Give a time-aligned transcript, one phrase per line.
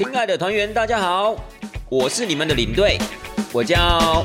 [0.00, 1.36] 亲爱的团员，大家好，
[1.90, 2.96] 我是你们的领队，
[3.52, 4.24] 我叫。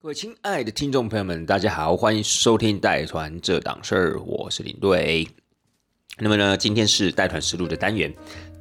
[0.00, 5.28] 各位亲爱的听众朋友们，大家好，欢迎收听带团这档事儿，我是领队。
[6.16, 8.10] 那么呢，今天是带团实录的单元，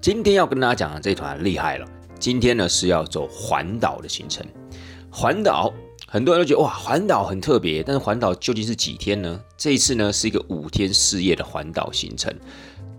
[0.01, 1.87] 今天要跟大家讲的这团厉害了，
[2.19, 4.45] 今天呢是要走环岛的行程。
[5.09, 5.73] 环岛，
[6.09, 9.39] 很多人都觉得哇，环岛很特别，但是环岛究竟是几天呢？
[9.57, 12.33] 这一次呢是一个五天四夜的环岛行程，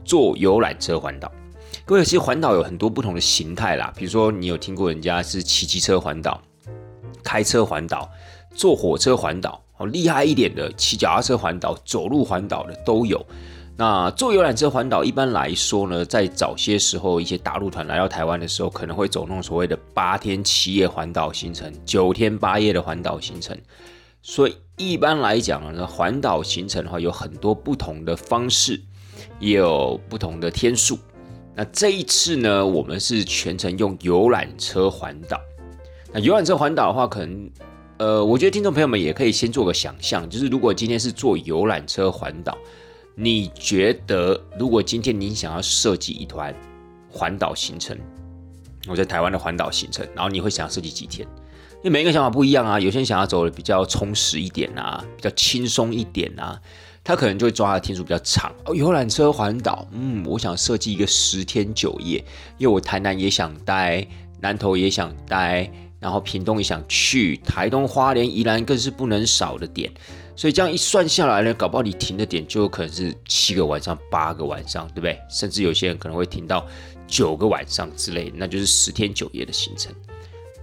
[0.04, 1.32] 坐游览车环岛。
[1.86, 6.38] 各位，其实环岛有很多不同的形态啦，比如说你有听过人家是骑机车环岛、
[7.24, 8.08] 开车环岛。
[8.54, 13.24] 坐火车环岛，哦，厉害一点的，骑脚踏车环岛、走路环岛的都有。
[13.80, 23.56] 那坐游览车环岛，一般来说呢，在早些时候，一些大陆团来到台湾的时候，可能会走那种所谓的八天七夜环岛行程、九天八夜的环岛行程。
[24.20, 28.80] 所以一般来讲呢，环岛行程的话，有很多不同的方式，
[29.38, 30.98] 也有不同的天数。
[31.55, 35.41] 那这一次呢，我们是全程用游览车环岛。
[36.12, 37.48] 那游览车环岛的话，可能。
[37.98, 42.56] 呃，我觉得听众朋友们也可以先做个想象，就是如果今天是坐游览车环岛，
[43.20, 46.55] 你觉得如果今天你想要设计一团
[47.11, 47.98] 环岛行程，
[48.86, 51.27] 我在台湾的环岛行程，然后你会想要设计几天？
[51.78, 56.61] 因为每一个想法不一样啊，有些人想要走的比较充实一点啊，比较轻松一点啊，
[57.02, 58.55] 他可能就会抓的天数比较长。
[58.64, 62.24] 哦，游览车环岛，嗯，我想设计一个十天九夜，
[62.56, 64.06] 因为我台南也想待，
[64.41, 65.69] 南投也想待。
[66.00, 69.92] 然后屏东也想去，台东、花莲、宜兰更是不能少的点，
[70.39, 75.19] 所以这样一算下来呢，搞不好你停的点就有可能是七个晚上、八个晚上，对不对？
[75.28, 76.64] 甚至有些人可能会停到
[77.08, 79.92] 九个晚上之类，那就是十天九夜的行程。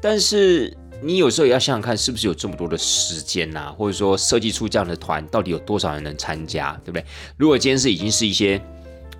[0.02, 0.73] 但是
[1.04, 3.70] 你有时候也要想想看，是不是有这么多的时间呐？
[3.78, 7.06] 或者说设计出这样的团，到底有多少人能参加，对不对？
[7.36, 8.62] 如果今天是已经是一些。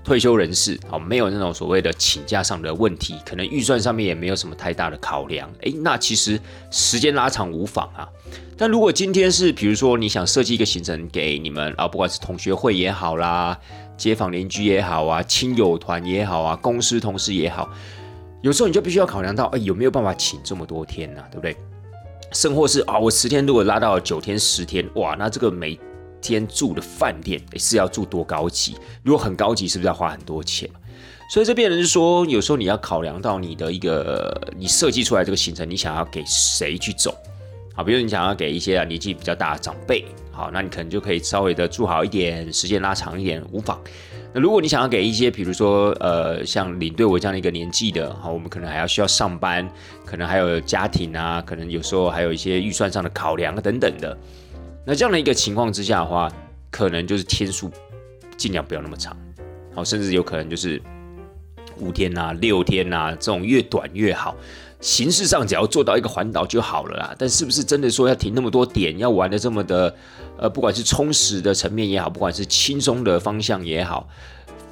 [0.06, 8.07] 退休人士，好，没有那种所谓的请假上的问题，可能预算上面也没有什么太大的考量，诶，那其实时间拉长无妨啊。
[8.56, 13.59] 但如果今天是，比如说你想设计一个行程给你们啊，不管是同学会也好啦，
[13.97, 17.68] 街坊邻居也好啊，亲友团也好啊，公司同事也好，
[18.44, 21.24] 有时候你就必须要考量到，哎，有没有办法请这么多天呢？
[21.31, 21.58] 对不对？
[22.31, 25.79] 甚或是啊，我十天如果拉到九天、十天，哇，那这个每
[26.28, 28.75] 天住的饭店是要住多高级？
[29.03, 30.69] 如果很高级，是不是要花很多钱？
[31.30, 37.16] 所以这边人是说，有时候你要考量到你的一个你设计出来这个行程，你想要给谁去走？
[37.74, 43.80] 好，比如你想要给一些啊年纪比较大的长辈，好，那你可能就可以稍微的住好一点，时间拉长一点，无妨。
[44.34, 49.68] 那如果你想要给一些，比如说呃，像领队我这样的一个年纪的，好，我们可能还要需要上班，
[50.06, 54.16] 可能还有家庭啊，可能有时候还有一些预算上的考量等等的。
[54.85, 56.31] 那这样的一个情况之下的话，
[56.69, 57.72] 可能就是天数
[58.38, 59.18] 尽量不要那么长，
[59.73, 60.81] 好，甚至有可能就是
[61.78, 64.35] 五天呐、六天呐，这种越短越好。
[64.81, 67.16] 形式上只要做到一个环岛就好了啦。
[67.18, 69.96] 但是不是真的说要停那么多点，要玩的这么的，
[70.38, 74.07] 呃，不管是充实的层面也好，不管是轻松的方向也好。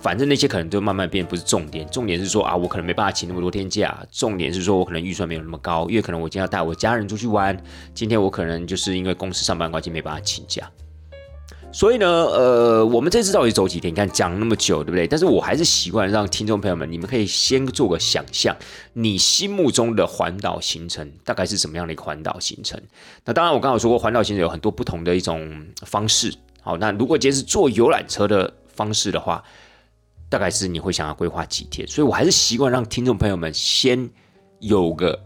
[0.03, 1.87] 反正那些可能都慢慢变，不是重点。
[1.89, 4.05] 重点是说啊，我可能没办法请那么多天假。
[4.11, 7.57] 重点是说我可能预算没有那么高，因为可能我今天要带我家人出去玩。
[7.93, 10.69] 今天我可能就是因为公司上班关系没办法请假。
[11.71, 13.93] 所以呢，呃，我们这次到底走几天？
[13.93, 15.07] 你看讲那么久，对不对？
[15.07, 18.53] 但是我还是习惯让听众朋友们，你们可以先做个想象，
[18.91, 22.77] 你心目中的环岛行程大概是什么样的一个环岛行程？
[23.23, 26.33] 那当然，我刚刚说过，环岛行程有很多不同的一种方式。
[26.61, 29.43] 好，那如果今天是坐游览车的方式的话，
[30.33, 34.09] 大概是你会想要规划几天，所以我还是习惯让听众朋友们先
[34.57, 35.23] 有个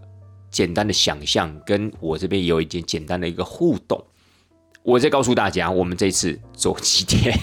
[0.52, 4.04] 简单的想象，跟我这边有一点简单的一个互动。
[4.84, 7.34] 我再告诉大家，我们这次走几天。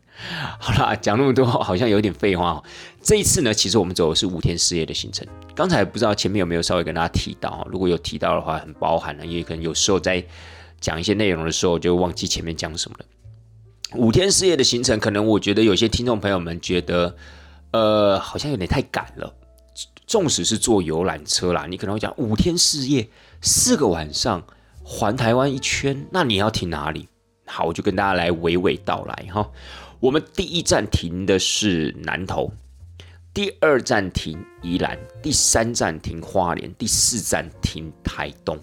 [0.58, 2.62] 好啦，讲那么多好像有点废话。
[3.02, 5.28] 这一次呢，其实我们走的是五天四夜的行程。
[5.54, 10.24] 刚才不知道前面有没有稍微跟大家提到，如果有提到的话，很包含了，因为可能有时候在
[10.80, 13.04] 讲一些内容的时候，就忘记前面讲什么了。
[13.96, 17.16] 五天四夜的行程，可能我觉得有些听众朋友们觉得，
[17.72, 19.34] 呃，好像有点太赶了。
[20.06, 23.08] 纵使是坐游览车啦，你可能会讲五天四夜，
[23.40, 24.42] 四个晚上
[24.82, 27.08] 环台湾一圈，那你要停哪里？
[27.46, 29.48] 好，我就跟大家来娓娓道来哈。
[29.98, 32.52] 我们第一站停的是南投，
[33.34, 38.58] 第二站停宜兰，第三站停花莲，第四站停台东。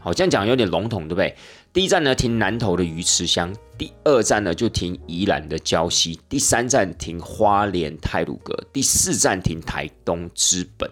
[0.00, 1.34] 好，这样讲有点笼统，对不对？
[1.74, 10.88] 第一站呢停南投的鱼池乡，第二站呢就停宜兰的礁溪，第三站停花莲泰鲁阁，第四站停台东之本。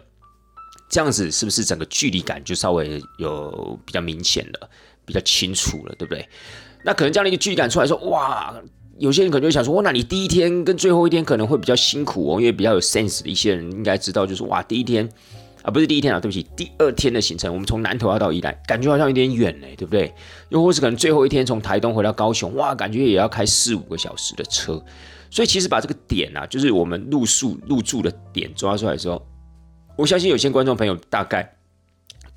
[0.88, 4.68] 这样子是不是整个距离感就稍微有比较明显了，
[5.04, 6.28] 比较清楚了，对不对？
[6.84, 8.52] 那可能这样的一个距离感出来说，哇，
[8.98, 15.08] 有些人可能就想说，哇，那你第一天跟最后一天可能会比较辛苦哦，因为比较有 sense 的一些人应该知道，就是哇，第一天
[15.62, 20.12] 啊，不是第一天啊，对不起，第二天的行程，我们从南投要到宜兰，感觉好像有点远嘞，对不对？
[20.48, 24.82] 又或是可能最后一天从台东回到高雄，哇，感觉也要开四五个小时的车。
[25.30, 29.24] 所以其实把这个点啊，就是我们入宿入住的点抓出来之后，
[29.96, 31.56] 我相信有些观众朋友大概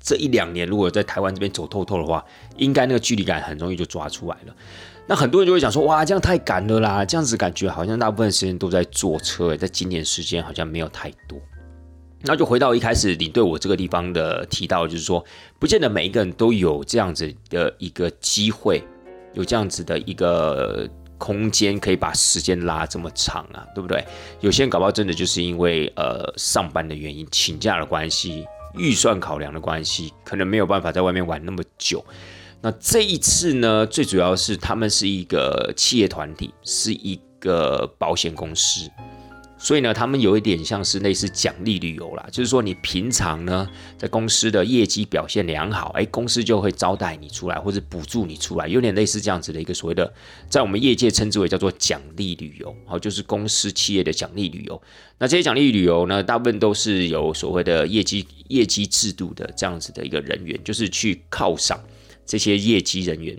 [0.00, 2.24] 这一两年如果在台湾这边走透透的话，
[2.56, 4.54] 应该那个距离感很容易就抓出来了。
[5.08, 11.38] 那很多人就会讲说，哇，这样太赶了啦，这样子感觉好像大部分时间都在坐车，在今年时间好像没有太多。
[12.22, 15.24] 那就回到一开始你对我这个地方的提到，就是说，
[15.58, 18.82] 不见得每一个人都有这样子的一个机会，
[19.34, 24.04] 有这样子的一个空间，可以把时间拉这么长啊，对不对？
[24.40, 32.04] 有些人搞不好真的就是因为呃上班的原因、请假的关系、预算考量的关系，可能没有办法在外面玩那么久。
[32.60, 38.90] 那这一次呢，最主要是他们是一个企业团体，是一个保险公司，
[39.58, 50.12] 所以呢，他们有一点像是类似奖励旅游啦，就是说你平常呢在公司的业绩表现良好，哎，公司就会招待你出来，或者补助你出来，有点类似这样子的一个所谓的，
[50.48, 54.80] 在我们业界称之为叫做奖励旅游，好，就是公司企业的奖励旅游。
[55.18, 61.80] 那这些奖励旅游呢，大部分都是有所谓的业绩业绩制度的这样子的一个人员，就是去犒赏。
[62.26, 63.38] 这些业绩人员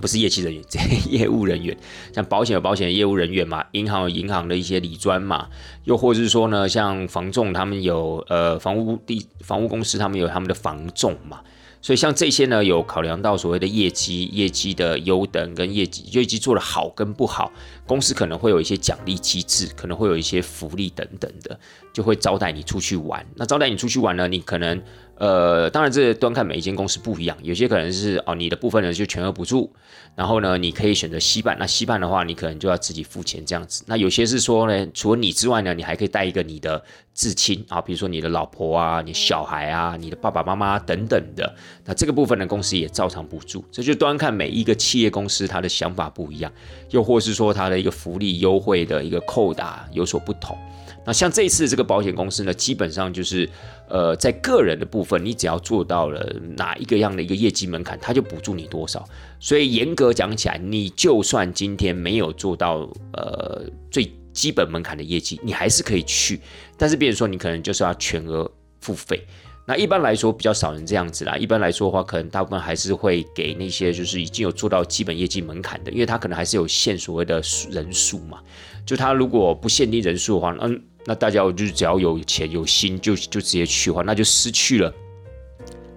[0.00, 0.78] 不是业绩人员，这
[1.10, 1.76] 业务人员，
[2.12, 5.48] 像保险有保险的业务人员嘛，银行有银行的一些理专嘛，
[5.84, 11.40] 又或者是说呢，像房仲他们有呃房屋地房屋公司他们有他们的房仲嘛。
[11.82, 17.52] 所以像这些呢，有考量到所谓的业绩、业绩的优等跟业绩业绩做的好跟不好，
[17.86, 21.60] 公司可能会有一些奖励机制，可能会有一些福利等等的，
[21.92, 23.26] 就会招待你出去玩。
[23.34, 24.82] 那招待你出去玩呢，你可能
[25.16, 29.72] 呃，当然这端看每一间公司不一样，有些可能是哦，你的部分呢就全额补助，
[30.14, 33.84] 然后呢，你可以选择西办，那西办的话，你可能就要自己付钱这样子。
[33.86, 36.82] 那有些是说呢，除了你之外呢，你还可以带一个你的。
[37.16, 43.64] 至亲啊，比如说你的老婆啊、你小孩啊、你的爸爸妈妈等等的，那这个部分的公司也照常补助。
[43.70, 46.50] 这就端看每一个企业公司它的想法不一样，
[46.90, 50.58] 又或是说它的一个福利优惠的一个扣打有所不同。
[51.06, 53.48] 那像这次这个保险公司呢，基本上就是
[53.88, 59.04] 呃，在个人的部分，你只要做到了哪一个样的一个业绩门槛，它就补助你多少。
[59.38, 64.10] 所以严格讲起来，你就算今天没有做到呃最。
[64.34, 66.40] 基本门槛的业绩，你还是可以去，
[66.76, 69.24] 但是别人说你可能就是要全额付费。
[69.64, 71.36] 那一般来说比较少人这样子啦。
[71.36, 77.40] 一般来说的话，可能大部分还是会给那些就是已经有做到基本业绩门槛的，因为他可能还是有限所谓的
[77.70, 78.40] 人数嘛。
[78.84, 84.92] 就他如果不限定人数的话，嗯，那大家就是只要有钱有心就就直接去的话，那就失去了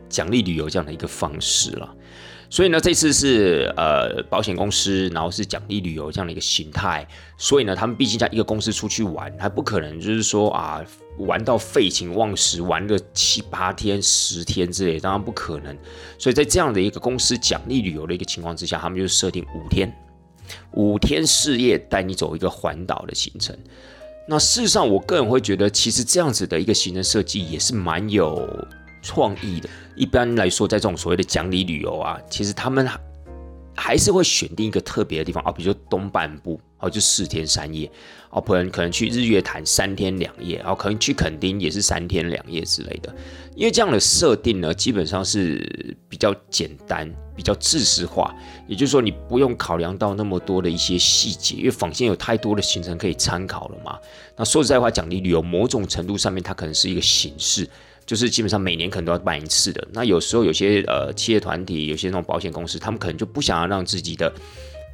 [0.09, 1.94] 奖励旅游这样的一个方式了。
[2.50, 7.06] 所以呢，这次是呃保险公司，然后是奖励旅游这样的一个形态。
[7.38, 10.81] 所以呢，他们毕竟在一个公司出去玩，还不可能就是说啊
[11.18, 15.77] 玩到废寝忘食，玩个七八天、十天之类，当然不可能。
[16.18, 19.94] 所以在这样的一个公司奖励旅游的一个情况之下，他们就设定五天，
[20.71, 23.54] 五天四夜带你走一个环岛的行程。
[24.27, 28.47] 那事实上，我个人会觉得，其实这样子的一个行程设计也是蛮有。
[29.03, 32.85] 创意的，一般来说，在这种所谓的讲理旅游啊，其实他们
[33.74, 37.90] 还是会选定一个特别的地方啊，比如说东半部，哦，就四天三夜，
[38.30, 43.13] 哦，可能可能去日月潭三天两夜，然后可能去垦丁也是三天两夜之类的。
[43.56, 48.35] 因为这样的设定呢，基本上是比较简单、比较知识化，
[48.68, 53.97] 也就是说，你不用考量到那么多的一些细节，因为坊间有太多的行程可以参考了嘛。
[54.35, 57.68] 那说实在话，奖励旅游某种程度上面，它可能是一个形式。
[58.06, 59.85] 就是基本上每年可能都要办一次的。
[59.92, 64.33] 那有时候有些呃企业团体，有些那种保险公司，他们可能就不想要让自己的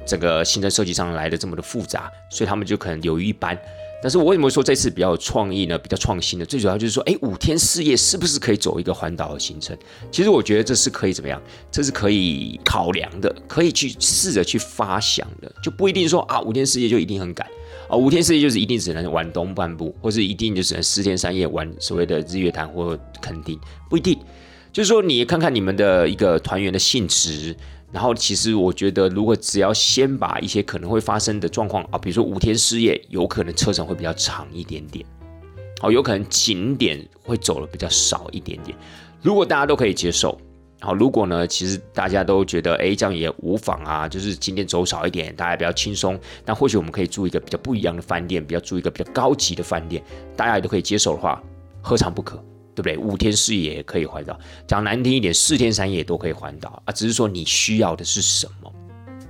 [0.06, 3.58] 整个行政设计上来的这么的复杂，所以他们就可能留于一般。
[4.02, 5.78] 但是我为什么说这次比较有创意呢？
[5.78, 9.74] 比较创新的，最主要就是说，哎，五天四夜是不是可以走一个环岛的行程？
[10.12, 11.40] 其实我觉得这是可以怎么样？
[11.70, 17.48] 这是可以考量的，可以去试着去发想的，就不一定说啊五天四夜就一定很赶。
[17.88, 23.58] 啊，五天四夜就是一定只能玩东半部，或是一定就只能四天三夜玩所谓的日月潭或垦丁，
[23.88, 24.18] 不一定。
[24.70, 27.56] 就是说，你看看你们的一个团员的性质，
[27.94, 35.06] 然后其实我觉得，如果只要先把一些可能会发生的状况啊，比如说五天四夜，有可能车程会比较长一点点，
[35.80, 38.76] 哦，有可能景点会走的比较少一点点。
[39.22, 40.36] 如果大家都可以接受。
[40.80, 46.18] 好，如果呢，其实大家都觉得，哎，这样也无妨啊，就是今天走少一点，大家比较轻松。
[46.44, 50.02] 那或许我们可以住一个比较不一样的饭店，比较住一个比较高级的饭店，
[50.36, 51.42] 大家也都可以接受的话，
[51.80, 52.38] 何尝不可？
[52.74, 52.96] 对不对？
[52.96, 56.92] 五天四夜也可以环岛，讲难听一点，四天三夜都可以环岛啊。
[56.92, 58.72] 只是说你需要的是什么？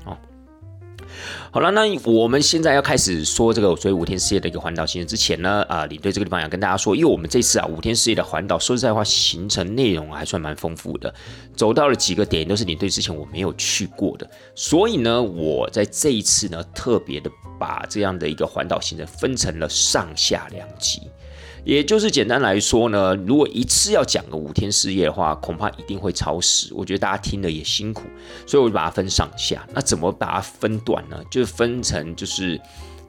[0.07, 0.17] 哦，
[1.51, 11.15] 好了，那我们现在要开始说这个所谓五天四夜的一个环岛行程之前呢，啊，领队这个地方要跟大家说，因为我们这次啊五天四夜的环岛，说实在话，行程内容还算蛮丰富的，
[11.55, 21.03] 走到了几个点都是领队之前我没有去过的，所以呢，我在这一次呢特别的把这样的一个环岛行程分成了上下两集。
[21.64, 26.75] 也就是简单来说呢，如果一次要讲个五天四夜的话，恐怕一定会超时。
[26.75, 28.02] 我觉得大家听的也辛苦，
[28.47, 29.66] 所以我就把它分上下。
[29.73, 31.18] 那怎么把它分短呢？
[31.30, 32.61] 就是分成就是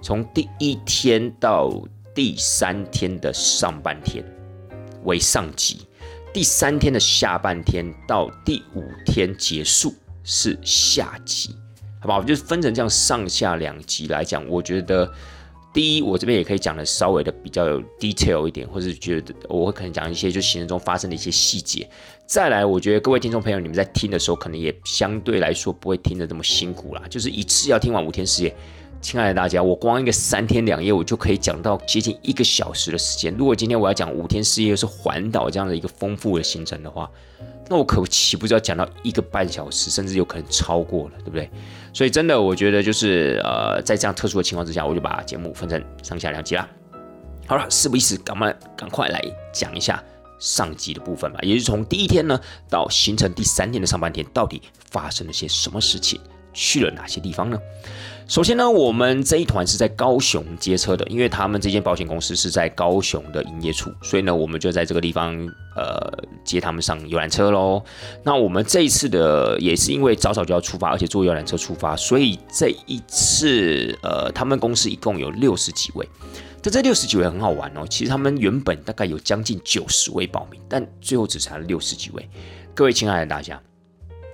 [0.01, 1.69] 从第一天到
[2.13, 4.23] 第三天的上半天
[5.03, 5.85] 为上集，
[6.33, 9.93] 第三天的下半天到第五天结束
[10.23, 11.53] 是下集，
[11.99, 12.17] 好吧？
[12.17, 15.11] 我就分成这样上下两集来讲，我觉得。
[15.75, 21.85] 第一，我这边也可以讲的稍微的比较有 detail 一点，或者觉得我会可能讲一些就行程中发生的一些细节。
[22.25, 27.01] 再来，我觉得各位听众朋友，你们在听的时候，可能也相对来说不会听得这么辛苦啦。
[27.09, 28.55] 就是一次要听完五天四夜，
[29.01, 33.35] 亲爱的大家，我光一个三天两夜，我就可以讲到接近一个小时的时间。
[33.37, 37.11] 如果今天我要讲五天四夜，是环岛这样的一个丰富的行程的话，
[37.69, 41.49] 那我可岂不是要讲到一个半小时，甚至有可能超过了，对不对？
[41.95, 46.67] 所以真的，我觉得就是呃，在这样特殊的情况之下，我就把节目分成上下两集啦。
[47.47, 49.23] 好了，事不宜迟，赶快赶快来
[49.53, 50.03] 讲一下
[50.37, 51.39] 上集的部分吧。
[51.41, 52.37] 也就是从第一天呢
[52.69, 54.61] 到行程第三天的上半天，到底
[54.91, 56.19] 发生了些什么事情，
[56.51, 57.57] 去了哪些地方呢？
[58.27, 65.35] 首先呢，我们这一团是在高雄接车的，因为他们这间保险公司是在高雄的营业处，所以呢，我们就在这个地方
[65.75, 66.11] 呃
[66.43, 67.83] 接他们上游览车喽。
[68.23, 76.07] 那我们这一次的也是因为早早就要出发，而且坐游览车出发，所以这一次呃，他们公司一共有六十几位。
[76.63, 82.27] 但这六十几位很好玩哦，其实他们原本大概有将近九十位报名，但最后只剩六十几位。
[82.73, 83.61] 各位亲爱的大家，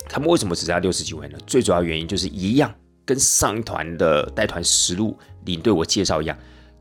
[0.08, 1.38] 他们为什么只剩六十几位呢？
[1.46, 2.74] 最主要原因就是一样。
[3.06, 6.38] 跟上一团的带团实录领队我介绍一样，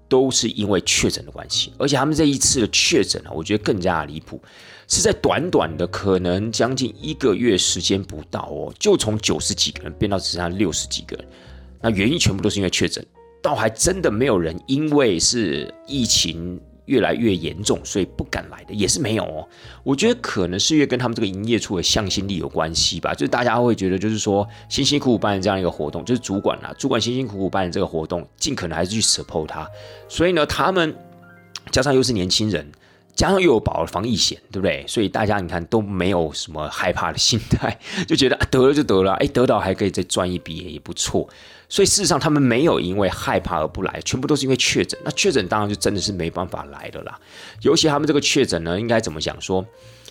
[0.08, 4.40] 都是因为确诊的关系，而且他们这一次的确诊啊，我觉得更加离谱，
[4.88, 11.26] 是在短短的可能将近一个月时间不到哦，就从九十几个人变到只剩下六十几个人，
[11.80, 13.04] 那原因全部都是因为确诊，
[13.42, 16.60] 倒还真的没有人因为是疫情。
[16.86, 19.46] 越来越严重，所以不敢来的也是没有哦。
[19.82, 23.12] 我觉得可能是因为跟他们这个营业处的向心力有关系吧。
[23.14, 29.68] 就是大家会觉得，就是说辛辛苦苦办这样一个活动，就是主管啊，主管辛辛苦苦办这个活动，尽可能还是去 support 他。
[30.08, 30.94] 所以呢，他们
[31.70, 32.70] 加上又是年轻人，
[33.14, 34.84] 加上又有保防疫险，对不对？
[34.88, 41.28] 所以大家你看都没有什么害怕的心态， 就觉得得了就得了，哎，得到还可以再赚一笔也不错。
[41.70, 44.98] 所以事实上，他们没有因为害怕而不来，全部都是因为确诊。
[45.04, 47.18] 那确诊当然就真的是没办法来的啦。
[47.62, 49.64] 尤其他们这个确诊呢，应该怎么讲说？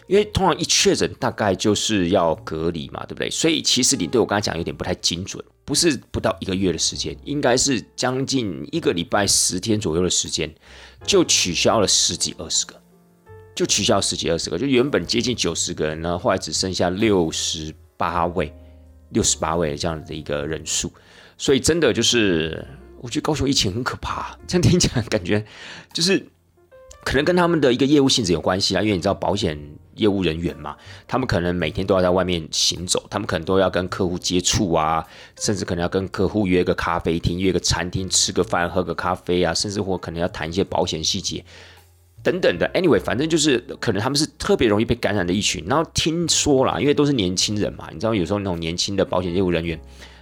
[0.08, 3.30] 因为通常一确诊，大概就是要隔离嘛，对不对？
[3.30, 10.52] 所以其实你对我刚才讲有点不太精准，不是不到一个月的时间，应该是将近一个礼拜十天左右的时间，
[11.06, 12.74] 就取消了十几二十个，
[13.54, 18.52] 就取消十几二十个，就原本接近九十个人呢，后来只剩下六十八位，
[19.10, 20.92] 六十八位这样的一个人数。
[21.40, 22.68] 所以真的就是，
[23.00, 24.38] 我觉得高雄疫情很可怕。
[24.46, 25.44] 这样听起来感觉
[25.94, 26.28] 就是，
[27.06, 28.82] 可能跟他们的一个业务性质有关系啊。
[28.82, 29.58] 因为你知道保险
[29.96, 30.76] 业务人员嘛，
[31.08, 35.08] 他们可能每天都要在外面行走，他们可能都要跟客户接触啊，
[35.40, 41.42] 甚至可能要跟客户约个咖啡厅、约个餐厅吃个饭、喝个咖啡啊，甚至或可能要谈一些保险细节
[42.22, 42.70] 等等的。
[42.74, 45.64] Anyway，反正就是可能他们是特别容易被感染的一群。
[45.66, 49.80] 然后听说啦，因为都是年轻人嘛，你知道有时候那种年轻的保险业务人员。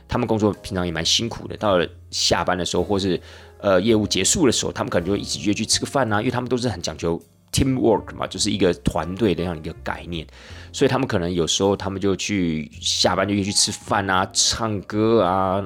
[0.08, 3.20] 他们工作平常也蛮辛苦的，到了下班的时候，或是
[3.60, 7.22] 呃业务结束的时候，他们可能就一起约去吃个饭啊，因为他们都是很讲究
[7.52, 10.26] team work 嘛，就是一个团队的这样一个概念，
[10.72, 15.62] 所以他们可能有时候他们就去下班就约去吃饭啊、唱歌啊，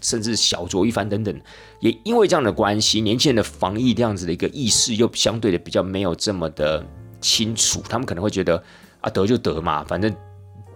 [0.00, 1.40] 甚至小酌一番等等。
[1.80, 6.86] 也因为这样的关系，年轻人的防疫这样子的一个意识又相对的比较没有这么的
[7.20, 8.62] 清楚，他们可能会觉得
[9.00, 10.14] 啊得就得嘛，反正。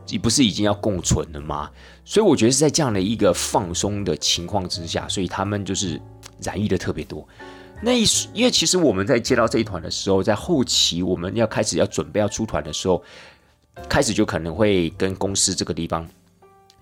[0.08, 1.70] 你不是已经要共存了吗？
[2.04, 6.00] 所以我觉得是在这样的一个放松的情况之下，所以他们就是
[6.42, 7.26] 染疫的特别多。
[7.82, 13.02] 那一因为其实我们在接到这一团的时候，在后期我们要开始要准备要出团的时候，
[13.88, 16.06] 开始就可能会跟公司这个地方，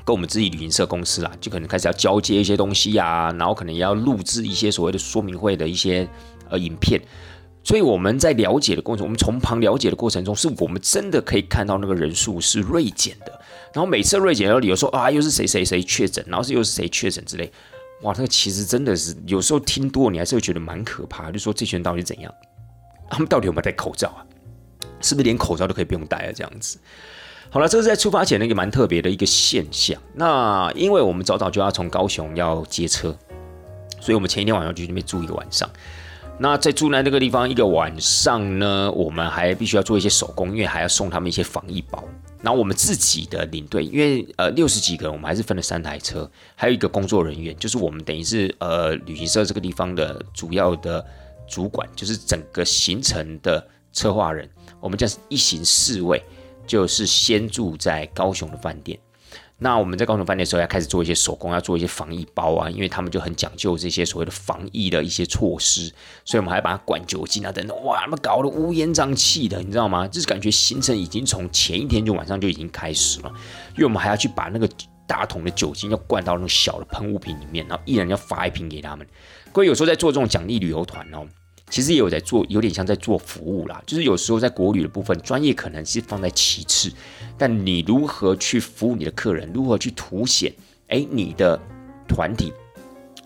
[0.04, 6.08] 跟我们自己旅行社公司啦，就可能开始要交接一些东西呀，然后可能要录制一些所谓的说明会的一些
[6.50, 7.00] 呃影片。
[7.64, 13.40] 所以我们在了解的过程，我们从旁了解的过程中，是我们真的可以看到那个人数是锐减的。
[13.72, 17.50] 然后每次锐减，的理由说啊，又是谁谁谁确诊，然后是又是谁确诊之类。
[18.02, 21.30] 哇，那个其实真的是有时候听多，你还是会觉得蛮可怕。
[21.30, 22.34] 就说这群人到底怎样？
[23.08, 24.26] 他们到底有没有戴口罩啊？
[25.00, 26.32] 是不是连口罩都可以不用戴啊？
[26.34, 26.78] 这样子。
[27.48, 30.00] 好了，这是在出发前的一个蛮特别的一个现象。
[30.14, 33.16] 那因为我们早早就要从高雄要接车，
[34.00, 35.68] 所以我们前一天晚上就去那边住一个晚上。
[36.42, 42.02] 那在住在那个地方一个晚上呢，我们还必须要做一些手工，因为还要送他们一些防疫包。
[42.42, 51.06] 然后我们自己的领队，因为呃六十几个人，我们还是分了三台车，还有一个工作人员，就是我们等于是呃旅行社这个地方的主要的
[51.46, 54.50] 主管，就是整个行程的策划人。
[54.80, 56.20] 我们这样一行四位，
[56.66, 58.98] 就是先住在高雄的饭店。
[59.62, 65.90] 那我们在高雄饭店的时候，要开始做一些手工，要做一些防疫包啊，因为他们就很讲究这些所谓的防疫的一些措施，
[66.24, 70.08] 所以我们还把它灌酒精啊等等，哇，那么搞得乌烟瘴气的，你知道吗？
[70.08, 73.32] 就是感觉行程已经从前一天就晚上就已经开始了，
[73.74, 74.68] 因为我们还要去把那个
[75.06, 79.06] 大桶的酒精要灌到那种小的喷雾瓶里面，然后一人要发一瓶给他们。
[79.52, 81.24] 各位有时候在做这种奖励旅游团哦。
[81.72, 83.82] 其实也有在做，有点像在做服务啦。
[83.86, 86.92] 就是有时候在国旅的部分，专业可能是放在其次，
[87.38, 90.52] 但你如何去服务你的客人，如何去凸显，
[90.88, 91.58] 哎，你的
[92.06, 92.52] 团体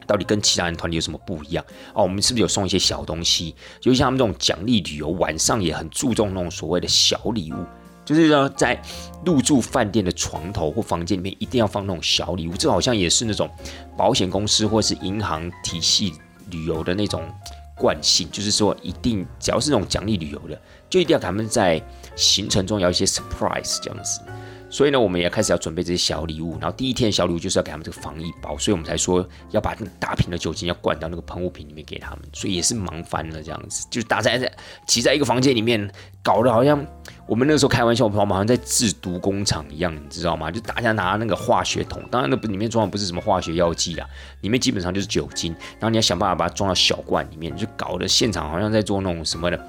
[0.07, 1.65] 到底跟其他人团体有什么不一样？
[1.93, 3.53] 哦，我们是不是有送一些小东西？
[3.81, 7.57] 就像他们这种奖励旅游，晚上也很注重那种所谓的小礼物，
[8.05, 8.81] 就是说在
[9.25, 12.53] 入住饭店的床头或房间里面一定要放那种小礼物。
[12.57, 13.51] 这好像也是那种
[13.97, 16.13] 保险公司或是银行体系
[16.53, 17.29] 旅游的那种。
[17.77, 21.81] 惯性就是说，一定只要是那种奖励旅游的，就一定要他们在
[22.17, 24.21] 行程中要一些 surprise 这样子。
[24.69, 26.59] 所以呢，我们也开始要准备这些小礼物。
[26.61, 32.21] 然后第一天小礼物就是要给他们这个防疫包，所以我们才说要把那个大瓶的酒精要灌到那个喷雾瓶里面给他们。
[32.33, 34.53] 所以也是忙翻了这样子，就是大家在
[34.87, 35.89] 挤在一个房间里面，
[36.21, 36.85] 搞得好像
[37.27, 40.49] 我们那个时候开玩笑，我们好像在制毒工厂一样，你知道吗？
[40.49, 44.09] 就大家拿那个化学桶，当然那里面装的不是什么化学药剂啊，
[44.43, 45.53] 里面基本上就是酒精。
[45.73, 49.61] 然后你要想办法把它装到小罐里面，就搞得现场好像在做那种什么的。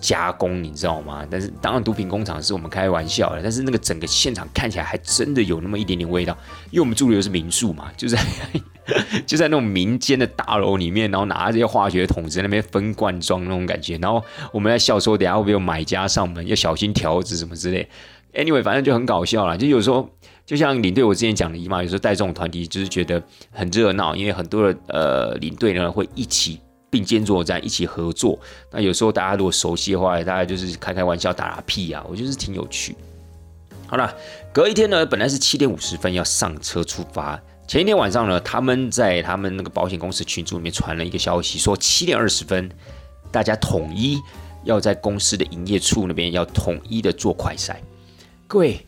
[0.00, 1.26] 加工你知道吗？
[1.30, 6.36] 但是当然毒品工厂是我们开玩笑的，但是那个整个现场看起来还真的有那么一点点味道，
[6.70, 8.18] 因为我们住的又是民宿嘛，就在
[9.26, 17.88] 就在那种民间的大楼里面，然后拿着这些化学桶在那边分罐装那种感觉，然后我们在笑说等下会不会有买家上门，要小心条子什么之类。
[18.34, 20.08] Anyway，反正就很搞笑了，就有时候
[20.44, 26.60] 就像领队我之前讲的姨妈，有时候带这种团体就是觉得很热闹，因为很多的呃领队呢会一起。
[26.94, 28.38] 并肩作战，一起合作。
[28.70, 32.94] 那有时候大家如果熟悉的话，大家就是开开玩笑、打打屁啊，我觉得是挺有趣。
[33.88, 34.14] 好了，
[34.52, 37.40] 隔一天呢，本来是七点五十分要上车出发。
[37.66, 42.70] 前一天晚上呢，他们在他们那个保险公司群组里面传了一个消息，说七点二十分，
[43.32, 44.20] 大家统一
[44.62, 47.74] 要在公司的营业处那边要统一的做快筛。
[48.46, 48.86] 各位，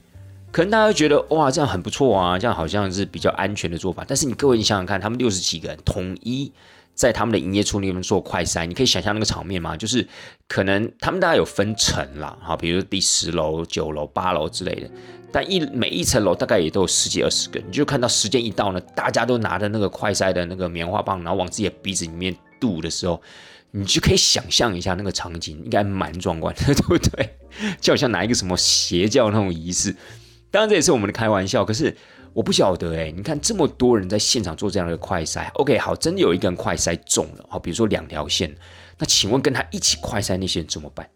[0.53, 4.05] 可能大家觉得哇，这样很不错啊，这样好像是比较安全的做法。
[4.07, 6.53] 但是你各位，你想想看，他们六十几个人统一。
[6.97, 9.77] 在他们的营业处里面做快筛，你可以想象那个场面吗？
[9.77, 10.05] 就是
[10.49, 14.91] 可能他们大概有分层啦，哈，比如第十楼、九楼、八楼之类的，
[15.31, 23.21] 但一每一层楼大概也都有十几二十个，你就看到时间一到呢，大家都拿着那个快筛的那个棉花棒，然后往自己的鼻子里面堵的时候，
[23.73, 27.37] 你就可以想象一下那个场景，应该蛮壮观的， 对不对？
[27.79, 29.95] 就好像拿一个什么邪教那种仪式，
[30.51, 31.95] 当然这也是我们的开玩笑，可是。
[32.37, 38.55] 我不晓得哎，你看这么多人在现场做这样的快筛，OK，好，真的有一个人快筛中了，好，比如说两条线，
[38.99, 41.09] 那请问跟他一起快筛那些人怎么办？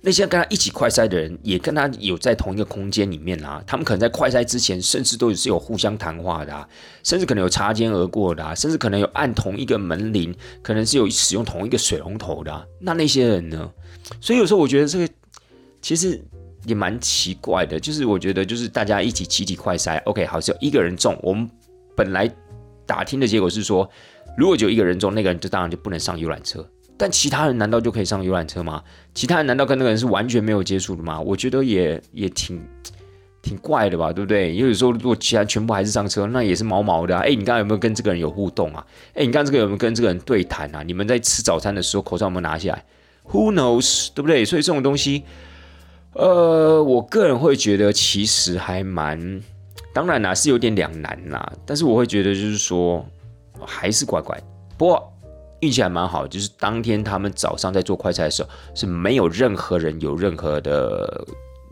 [0.00, 6.68] 那些跟他一起快筛的人，也跟他有在同一个空间里面啊，他们可能在快筛之前，甚至都是有互相谈话的，
[7.04, 13.70] 甚至可能有擦肩而过的，甚至可能有按同一个门铃，可能是有使用同一个水龙头的，那那些人呢？
[14.20, 15.08] 所以有时候我觉得这个
[15.80, 16.20] 其实。
[16.66, 21.18] 也蛮奇怪的，就是我觉得就是大家一起集体快筛，OK，好，只有一个人中。
[21.22, 21.48] 我们
[21.96, 22.30] 本来
[22.86, 23.88] 打听的结果是说，
[24.38, 26.64] 如果只有一个人中，那个人就当然就不能上游览车。
[26.96, 28.80] 但其他人难道就可以上游览车吗？
[29.12, 31.20] 其他人难道跟那个人是完全没有接触的吗？
[31.20, 32.62] 我觉得也也挺
[33.42, 34.54] 挺怪的吧，对不对？
[34.54, 37.22] 因为有时候如果其他全部还是上车，那也是毛毛的啊。
[37.22, 38.86] 哎，你刚刚有没有跟这个人有互动啊？
[39.14, 40.84] 哎，你刚刚这个有没有跟这个人对谈啊？
[40.84, 42.84] 你们在吃早餐的时候口罩有没有拿下来
[43.30, 44.44] ？Who knows，对不对？
[44.44, 45.24] 所以这种东西。
[46.14, 49.40] 呃，我个人会觉得其实还蛮，
[49.94, 51.52] 当然啦，是有点两难啦。
[51.64, 53.04] 但是我会觉得就是说，
[53.64, 54.38] 还是乖乖。
[54.76, 55.12] 不过
[55.60, 61.26] 运气还蛮好，就是当天他们早上在做快餐的时候，是没有任何人有任何的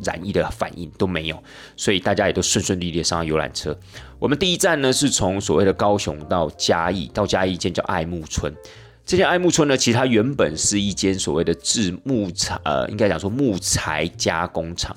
[0.04, 1.42] 染疫的反应都没有，
[1.76, 3.76] 所以大家也都顺顺利利上了游览车。
[4.18, 8.50] 我们第一站呢是从所谓的高雄到嘉义，到嘉义一间叫爱慕村。
[9.10, 14.96] 这间爱木村呢，其实它原本是一间所谓的制木材，呃，应该讲说木材加工厂，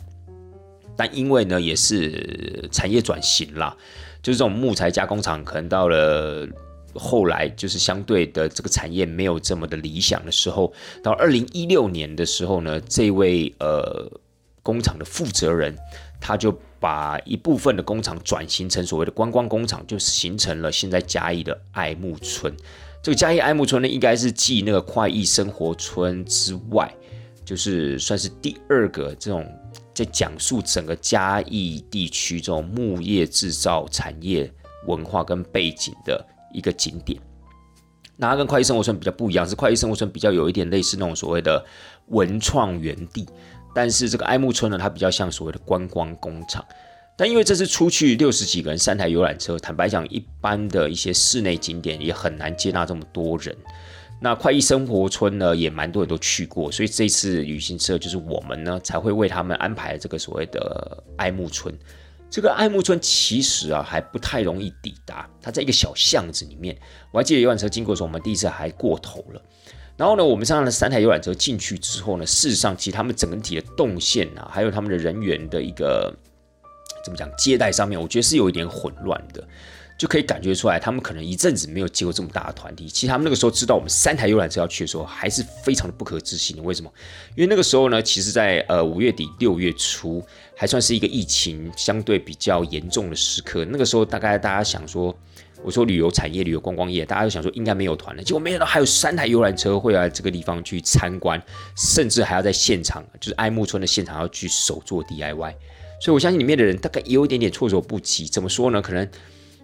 [0.96, 3.76] 但因为呢，也是产业转型啦，
[4.22, 6.48] 就是这种木材加工厂，可能到了
[6.94, 10.72] 后来，就是相对的这个产业没有这么的理想的时候，
[11.02, 14.12] 到二零一六年的时候呢，这位呃
[14.62, 15.76] 工厂的负责人，
[16.22, 22.56] 他就把一部分的工厂转型成所谓的观光工厂，就形成了现在嘉义的爱木村。
[23.04, 26.90] 这个嘉义爱木村呢，应该是继那个快意生活村之外，
[27.44, 29.46] 就是算是第二个这种
[29.94, 34.50] 在讲述整个嘉义地区这种木业制造产业
[34.88, 37.20] 文化跟背景的一个景点。
[38.16, 41.62] 那它跟快意生活村比较不一样，是快意生活村比较有一点类似那种所谓的
[42.08, 43.28] 文创园地，
[43.76, 46.64] 但是这个爱木村呢，它比较像所谓的观光工厂。
[47.16, 53.56] 但因为这次出去六十几个人，三台游览车，坦白讲，一般的一些室内景点也很难接纳这么多人。
[54.20, 61.78] 那快意生活村呢，也蛮多人都去过，所以这次旅行社就是我们呢，才会为他们安排这个所谓的爱慕村。
[62.32, 66.76] 这个爱慕村其实啊，还不太容易抵达，它在一个小巷子里面。
[67.12, 69.42] 我还记得游览车经过的时候，我们第一次还过头了。
[69.98, 76.12] 然后呢，我们上了三台游览车进去之后呢，事实上，其实他们整体的动线啊，还有他们的人员的一个。
[77.04, 77.30] 怎么讲？
[77.38, 79.46] 接待上面，我觉得是有一点混乱的，
[79.98, 82.88] 就可以感觉出来，他们可能一阵子没有接过这么大的团体。
[82.88, 86.64] 其实他们那个时候知道我们三台游览车要去的时候，还是非常的不可置信的。
[86.64, 86.90] 为什么？
[87.36, 90.24] 因为那个时候呢，其实，在呃五月底六月初，
[90.56, 93.66] 还算是一个疫情相对比较严重的时刻。
[93.66, 95.14] 那个时候，大概大家想说，
[95.62, 98.24] 我说旅游产业、旅游观光业，大家都想说应该没有团了。
[98.24, 101.42] 结果没想到还有三台游览车会来这个地方去参观，
[101.76, 105.54] 甚至还要在现场，就是爱慕村的现场要去手做 DIY。
[106.04, 108.26] 所以，我相信里面的人大概也有一点点措手不及。
[108.28, 108.82] 怎么说呢？
[108.82, 109.08] 可能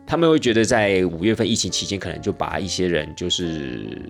[0.07, 4.01] 他们会觉得，在五月份疫情期间，可能就把一些人就是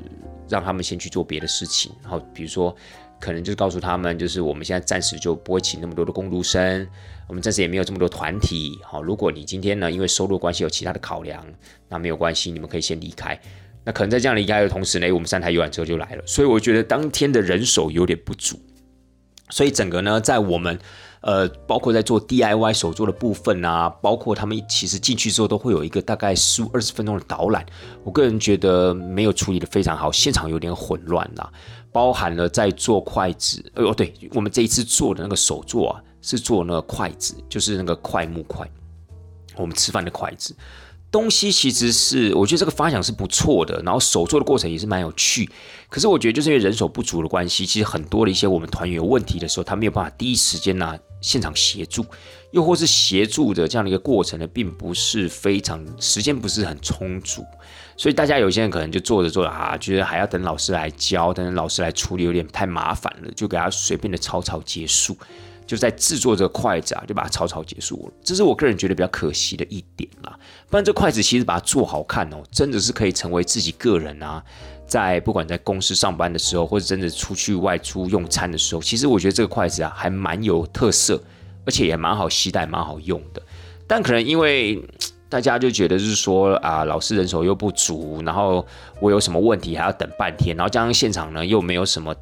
[0.48, 1.92] 让他们先去做别的事情。
[2.04, 2.76] 然后，比如说，
[3.20, 6.88] 可能就是告诉他们，就是我们现在暂时就不会请那么多的工读生，
[7.28, 8.78] 我们暂时也没有这么多团体。
[8.84, 11.44] 好，如果你今天呢，因为收入关系有其他的考量，
[11.88, 13.42] 那没有关系，你们可以先离开。
[13.84, 16.22] 那可能在这样离开的同时呢，我们三台游览车就来了。
[16.28, 18.60] 所以，我觉得当天的人手有点不足。
[19.50, 20.78] 所以，整个呢，在我们。
[21.22, 27.66] 呃，包括在做 DIY 手作的部分啊，包括他们其实进去之后都会有一个大概十五二十分钟的导览。
[28.04, 31.52] 我个人觉得没有处理的非常好，现场有点混乱啦。
[31.92, 38.70] 包含了在做筷子，哎呦，对我们这一次做的那个手作啊，是做那个筷子，就是那个筷木筷，
[39.58, 40.56] 我们吃饭的筷子。
[41.12, 45.50] 东西其实是，我觉得这个发想是不错的，然后手做的过程也是蛮有趣。
[45.90, 52.06] 可是我觉得就是因为人手不足的关系，其实很多的一些我们团员有问题的时候，他没有办法第一时间呢现场协助，
[52.52, 57.46] 又或是协助的这样的一个过程呢，并不是非常时间不是很充足，
[57.98, 65.18] 所以大家有些人可能就做着做着啊，觉得还要等老师来教，等老师来处理有点太麻烦了，就给他随便的草草结束。
[65.68, 68.14] 就在制作这个筷子啊，就把它草草结束了。
[68.24, 70.36] 这是我个人觉得比较可惜的一点啦。
[70.68, 74.44] 不然这筷子其实把它做好看哦，真的是可以成为自己个人啊，
[74.90, 81.22] 在不管在公司上班的时候，或者真的出去外出用餐的时候，其实我觉得这个筷子啊还蛮有特色，
[81.66, 83.42] 而且也蛮好携带，蛮好用的。
[83.88, 84.84] 但可能因为
[85.30, 88.66] 大家就觉得是说啊，老师人手又不足，然后
[89.00, 92.14] 我有什么问题还要等半天，然后加上现场呢又没有什么。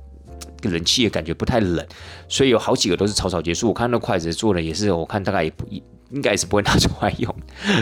[0.63, 1.85] 冷气也感觉不太冷，
[2.27, 3.67] 所以有好几个都是草草结束。
[3.67, 7.35] 我看那筷子做的也是，我看大概也不一应该也是不会拿出来用，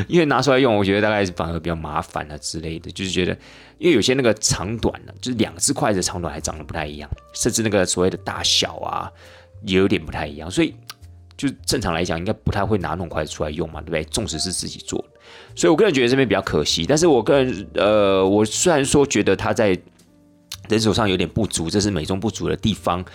[0.08, 2.90] 因为拿出来用，我觉得大概是反而比较麻烦啊之类的。
[2.92, 3.38] 就是觉得，
[3.78, 9.12] 因为有些那个长短呢，就是两只筷子长短还长得不太一样，甚至那个所谓的大小啊，
[9.66, 10.50] 也有点不太一样。
[10.50, 10.74] 所以，
[11.38, 14.04] 就正常来讲，应该不太会拿那种筷子出来用嘛，对不对？
[14.06, 15.04] 纵使是自己做，
[15.56, 16.86] 所以我个人觉得这边比较可惜。
[16.86, 19.78] 但是我个人，呃，我虽然说觉得他在。
[20.68, 23.06] 人手上有点不足，这是美中不足的地方。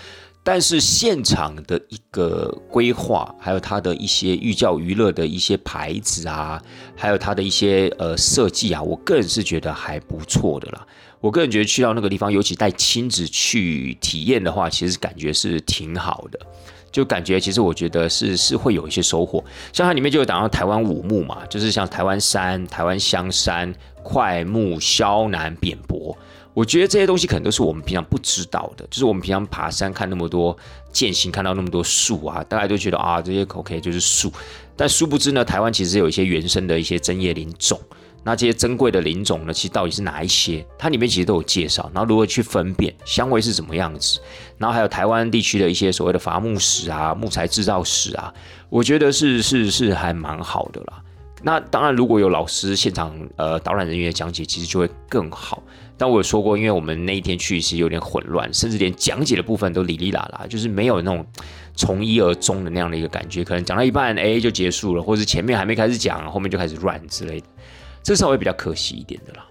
[0.43, 6.61] 但是现场的一个规划，还有它的一些寓教于乐的一些牌子啊，
[6.97, 10.87] 还有它的一些呃设计啊，我个人是觉得还不错的啦。
[11.21, 16.41] 我个人觉得去到那个地方，尤其带亲子去体验的话，其实感觉是挺好的。
[16.91, 19.45] 就感觉其实我觉得是是会有一些收获。
[19.73, 23.73] 像它里面就有讲到台湾五木嘛，就是像台湾山、台湾香山、
[24.03, 26.17] 快木、萧南、扁柏。
[26.53, 30.57] 我觉得这些东西可能都是我们平常不知道的，就是我们平常爬山看那么多
[30.93, 34.33] 践行，看到那么多树啊，大家都觉得啊这些 OK 就是树，
[34.77, 37.81] 但殊不知呢，台湾其实有一些原生的一些针叶林种，
[38.25, 40.67] 那这些珍贵的林种呢，其实到底是哪一些？
[40.77, 44.21] 它里面其实都有介绍，然后如何去分辨香味是怎么样子，
[44.59, 48.35] 然后还有台湾地区的一些所谓的伐木史啊、木材制造史啊，
[48.69, 51.03] 我觉得是是是还蛮好的啦。
[51.43, 55.63] 那当然如果有老师现场呃导览人员讲解，其实就会更好。
[56.01, 61.23] 但我有说过，因为我们那一天去其实有点混乱，甚至连讲解的部分都哩哩啦啦，就是没有那种
[61.75, 63.45] 从一而终的那样的一个感觉。
[63.45, 67.47] 可能讲到一半，哎，就结束了，或者前面还没开始讲，后面就开始乱之类的，
[68.03, 69.47] 这稍微比较可惜一点的啦。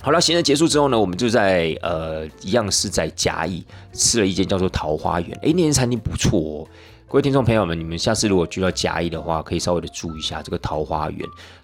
[0.00, 6.68] 好了，行程结束之后呢，我们就在呃，一样是在嘉义吃了一间叫做桃花源，哎，那间餐厅不错哦。
[7.14, 11.20] 各位听众朋友们，你们下次如果去到甲乙的话，可以稍微的注意一下这个桃花源。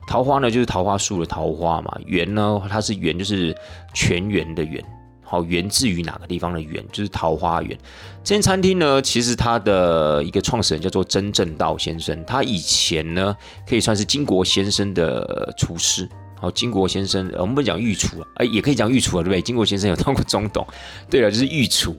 [0.06, 3.52] 桃花呢，就是桃花树的桃花嘛；源呢，它是源，就是
[3.92, 4.80] 全源的源。
[5.24, 6.86] 好，源自于哪个地方的源？
[6.92, 7.76] 就是桃花源。
[8.22, 13.36] 这间餐厅呢，其实它的一个创始人叫做曾正道先生，他以前呢
[13.68, 16.08] 可以算是金国先生的厨师。
[16.38, 19.42] 好，金国先生，我们不讲御厨啊，哎，也可以讲御厨啊，对不对？
[19.42, 20.66] 金国先生有当过总统，
[21.10, 21.94] 对了，就是御厨。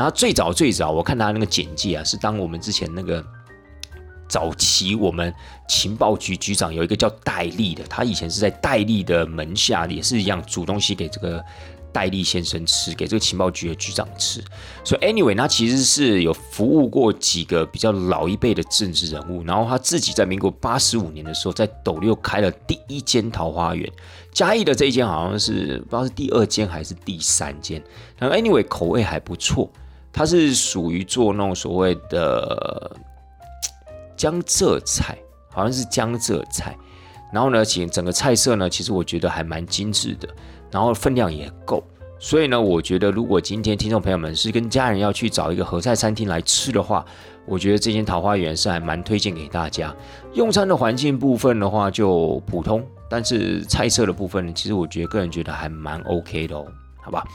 [0.00, 3.22] 然后最早最早，我看他那个简介啊，是当我们之前那个
[4.26, 5.30] 早期我们
[5.68, 11.44] 情报局局长有一个叫戴笠的，他以前是在戴笠的门下，也是一样煮东西给这个。
[11.92, 14.40] 戴笠先生吃给这个情报局的局长吃，
[14.84, 23.90] 所以 anyway，他其实是有服务过几个比较老一辈的政治人物，然后他自己在民国八十五年的时候，在斗六开了第一间桃花源，
[24.32, 27.82] 嘉义的这一间好像是不知道是第二间还是第三间，
[28.16, 29.68] 然后 anyway 口味还不错，
[30.12, 32.96] 它是属于做那种所谓的
[34.16, 35.16] 江浙菜，
[35.50, 36.76] 好像是江浙菜，
[37.32, 40.28] 然后呢，其整个菜色呢，其实我觉得还蛮精致的。
[40.70, 41.82] 然后分量也够，
[42.20, 47.04] 所以呢，我觉得如果今天听众朋友们是跟家人要去找一个合菜餐厅来吃的话，
[47.44, 49.92] 我觉得这间桃花源是还蛮推荐给大家。
[50.34, 56.64] 用餐的环境部分的话就普通，但是菜色的部分，其实我觉得个人觉得还蛮 OK 的哦，
[57.02, 57.26] 好吧？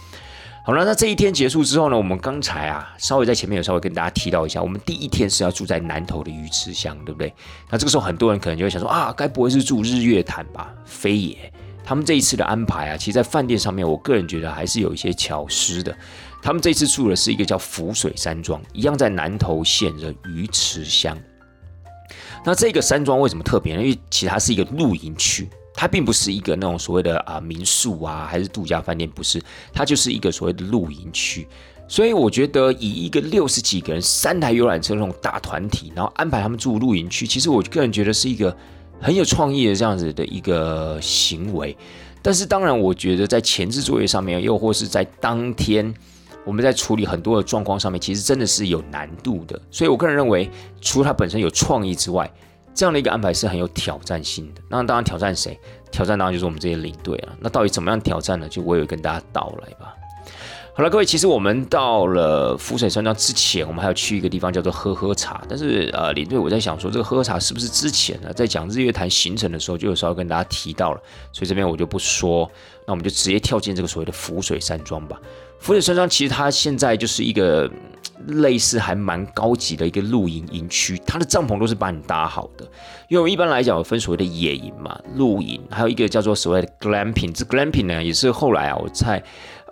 [0.66, 7.32] 好了，那这一天结束之后呢，我们刚才啊稍微在前面有稍微跟大家提到一下，我们第一天是要住在南头的鱼池乡，对不对？
[7.70, 10.74] 那这个时候很多人可能就会想说啊，该不会是住日月潭吧？
[10.84, 11.54] 非也。
[11.84, 15.96] 他们这一次的安排啊，其实，在饭店上面，我个人觉得还是有一些巧思的。
[16.42, 21.16] 他们这次住的是一个叫浮水山庄，一样在南投县的鱼池乡。
[22.44, 23.84] 那这个山庄为什么特别呢？
[23.84, 29.42] 因为其实它是一个露营区，它并不是一个那种所谓的啊民宿啊，还是度假饭店，不是，
[29.74, 31.48] 它就是一个所谓的露营区。
[31.88, 38.56] 所以我觉得，以一个六十几个人、三台游览车那种大团体，然后安排他们住露营区，其实我个人觉得是一个。
[39.02, 41.76] 很有创意的这样子的一个行为，
[42.22, 45.94] 但是当然，我觉得在前置作业上面，又或是在当天
[46.46, 49.62] 我们在处理很多的状况上面，其实真的是有难度的。
[49.70, 52.34] 所以我个人认为，除了它本身有创意之外，
[52.76, 54.62] 这样的一个安排是很有挑战性的。
[54.68, 55.58] 那当然，挑战谁？
[55.92, 57.34] 挑战当然就是我们这些领队啊。
[57.40, 58.50] 那到底怎么样挑战呢？
[58.50, 59.96] 就我有跟大家道来吧。
[60.78, 65.42] 好了，各位，其实我们到了浮水山庄之前，我们还要去一个地方叫做喝喝茶。
[65.48, 71.00] 但是，呃，领队我在想说，这个喝喝茶是不是之前呢，在讲日月潭行程的时候就有稍微跟大家提到了，
[71.32, 72.52] 所以这边我就不说。
[72.86, 75.18] 那我们就直接跳进这个所谓的浮水山庄吧。
[75.60, 77.72] 浮水山庄其实它现在就是一个
[78.28, 82.66] 类似还蛮高级的一个露营营区，它的帐篷都是帮你搭好的。
[83.08, 87.32] 因为我一般来讲，分所谓的野营嘛，露营，还有一个叫做所谓的 glamping。
[87.32, 89.24] 这 glamping 呢，也是后来啊，我在。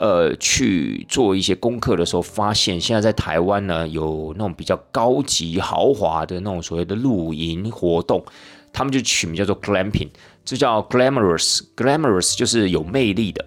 [0.04, 8.22] 呃，去做一些功课的时候，发现现在在台湾呢，有那种比较高级豪华的那种所谓的露营活动，
[8.74, 10.10] 他们就取名叫做 glamping，
[10.44, 13.46] 这叫 glamorous，glamorous 就是有魅力的、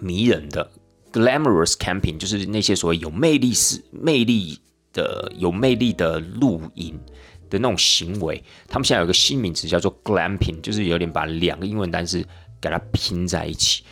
[0.00, 0.70] 迷人的
[1.12, 4.58] ，glamorous camping 就是那些所谓有魅力是魅力
[4.94, 6.98] 的、有魅力的露营
[7.50, 8.42] 的那种行为。
[8.68, 12.26] 他们现在有个新名词叫做 glamping，就是有点把两个英文单词
[12.58, 13.84] 给它拼在一起。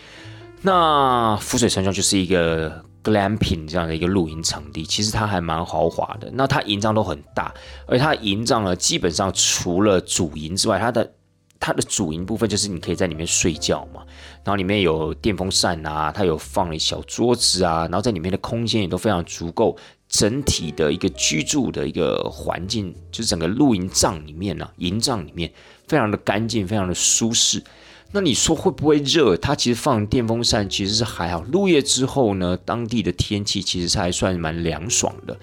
[0.67, 6.29] 那浮水山庄就是一个 glamping 这样的一个露营场地，其实它还蛮豪华的。
[6.33, 7.55] 那它营帐都很大，
[7.87, 11.13] 而它营帐呢，基本上除了主营之外，它的
[11.61, 14.03] 它的主营部分就是你可以在里面睡觉嘛，
[14.43, 19.77] 然后里面有电风扇啊，它有放了小桌子啊，然后在里面的空间也都非常足够，
[20.09, 25.49] 整体的一个居住的一个环境，就是整个露营帐里面呢，营帐里面
[25.87, 27.63] 非常的干净，非常的舒适。
[28.13, 29.37] 那你说会不会热？
[29.37, 31.43] 它其实放电风扇其实是还好。
[31.53, 35.37] 入夜之后呢，当地的天气其实还算蛮凉爽的。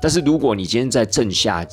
[0.00, 1.66] 但是如果你今天在正夏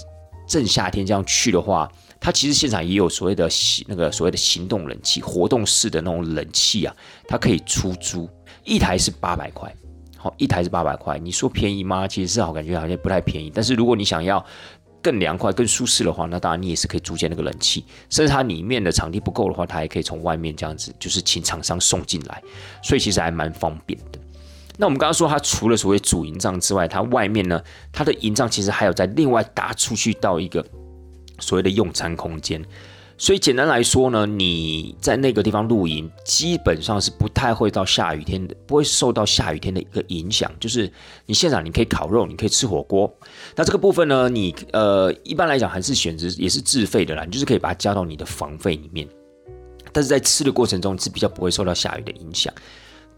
[0.48, 3.48] 正夏天这样去的话，它其实现场也有所谓的
[3.88, 6.96] 那个所谓的行动冷气、活动式的那种冷气啊，
[7.28, 8.28] 它可以出租，
[8.64, 9.72] 一台是八百块。
[10.18, 11.20] 好，一台是八百块。
[11.20, 12.08] 你说便宜吗？
[12.08, 13.52] 其实是好，感觉好像不太便宜。
[13.54, 14.44] 但是如果你想要，
[15.08, 17.86] 更凉快、更舒适的话，那当然你也是可以租借那个冷气。
[18.10, 22.44] 甚至它里面的场地不够的话，它还可以从外面这样子，就是请厂商送进来，
[22.84, 24.20] 所以其实还蛮方便的。
[24.78, 30.66] 那我们刚刚说，它除了所谓主营帐之外，它外面呢，它的营帐其实还有在另外搭出去到一个
[31.40, 32.62] 所谓的用餐空间。
[33.20, 40.52] 所以简单来说呢，你在那个地方露营，基本上是不太会到下雨天的，不会受到下雨天的一个影响。
[40.60, 40.92] 就是
[41.26, 43.12] 你现场你可以烤肉，你可以吃火锅。
[43.56, 49.08] 那这个部分呢，你呃一般来讲还是选择也是自费的啦，你就是可以把它加到你的房费里面。
[49.92, 52.54] 但是在吃的过程中是比较不会受到下雨的影响。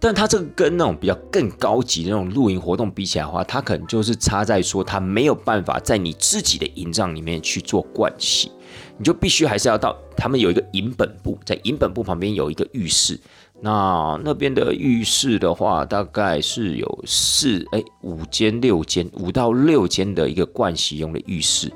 [0.02, 8.50] 但它这个跟那种比较更高级的那种露营活动比起来的话，它可能就是差在说它没有办法在你自己的营帐里面去做盥洗，
[8.98, 13.20] 你就必须还是要到他们有一个营本部，在营本部旁边有一个浴室，
[13.60, 21.70] 那那边的浴室的话，大概是有四哎五间六间五到六间的一个盥洗用的浴室，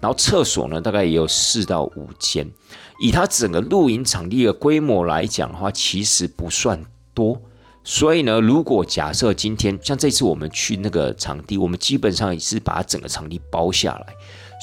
[0.00, 2.46] 然后厕所呢大概也有四到五间，
[3.00, 7.40] 以它整个露营场地的规模来讲的话，其实不算多。
[7.82, 14.14] 所以呢，如果假设今天像这次我们去那个场地，我们基本上也是把整个场地包下来，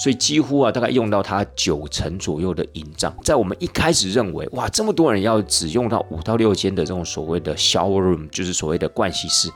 [0.02, 3.16] 所以几乎啊大概用到它九成左右的营帐。
[3.24, 9.50] 在我们一开始认为，哇，这么多人要只用到五到六间的这种所谓的 shower room，就是所谓的盥洗室，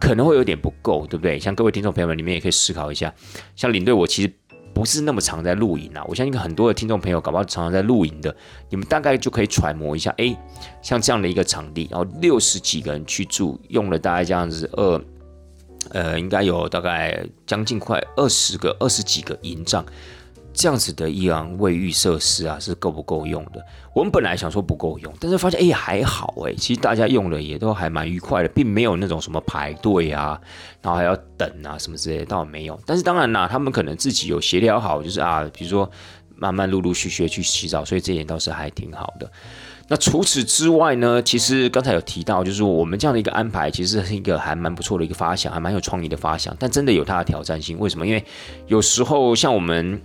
[0.00, 1.38] 可能会有点不够，对不对？
[1.38, 3.12] 像各位听众朋友们，你们也可以思考一下。
[3.54, 4.32] 像领队，我其实。
[4.76, 8.36] 不是那么常在露营啊，我相信很多的听众朋友搞不好常常在露营的，
[8.68, 10.36] 你们大概就可以揣摩一下，哎，
[10.82, 15.00] 像这样的一个场地，然后六十几个人去住，用了大概这样子二，
[15.92, 19.82] 呃，应该有大概将近快二十个、二十几个营帐。
[20.56, 23.62] 这样子的一样卫浴设施啊，是够不够用的？
[23.92, 30.40] 我们本来想说不够用，但是发现哎还好哎，其实大家用的也都还蛮愉快的，并没有那种什么排队啊，
[30.80, 32.80] 然后还要等啊什么之类的，倒没有。
[32.86, 35.90] 但是当然啦，他们可能自己有协调好，就是啊，比如说
[36.34, 39.30] 慢慢陆陆续续去洗澡，所以这点倒是还挺好的。
[39.88, 47.78] 那除此之外呢，其实刚才有提到，就是我们这样的一个安排，其实是一个还蛮不错的一个发想，还蛮有创意的发想，但真的有它的挑战性。
[47.78, 48.06] 为什么？
[48.06, 48.24] 因为
[48.66, 50.00] 有时候像我们。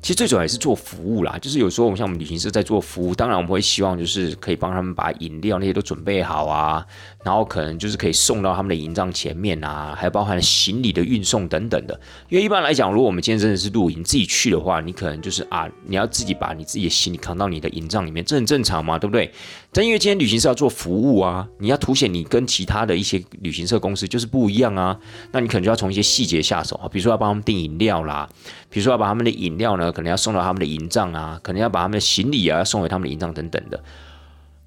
[0.00, 6.86] 其实最主要也是做服务啦，就是有时候我们像我们旅行社在做服务，当然我们会希望就是可以帮他们把饮料那些都准备好啊，
[7.24, 12.00] 然后可能就是可以送到他们的营帐前面啊，还包含行李的运送等等的。
[12.28, 19.32] 因为一般来讲，如果我们今天真的是露营自己去的话，你可能就是啊，你要自己把你自己的行李扛到你的营帐里面，这很正常嘛，对不对？
[19.70, 24.98] 但因为今天旅行社要做服务啊，你要凸显你跟其他的一些旅行社公司就是不一样啊，
[25.30, 28.28] 那你可能就要从一些细节下手啊，比如说要帮他们订饮料啦，
[28.70, 29.92] 比如说要把他们的饮料呢。
[29.98, 33.82] 可能要送到他们的营帐啊，可能要把他们的行李啊送回他们的营帐等等的，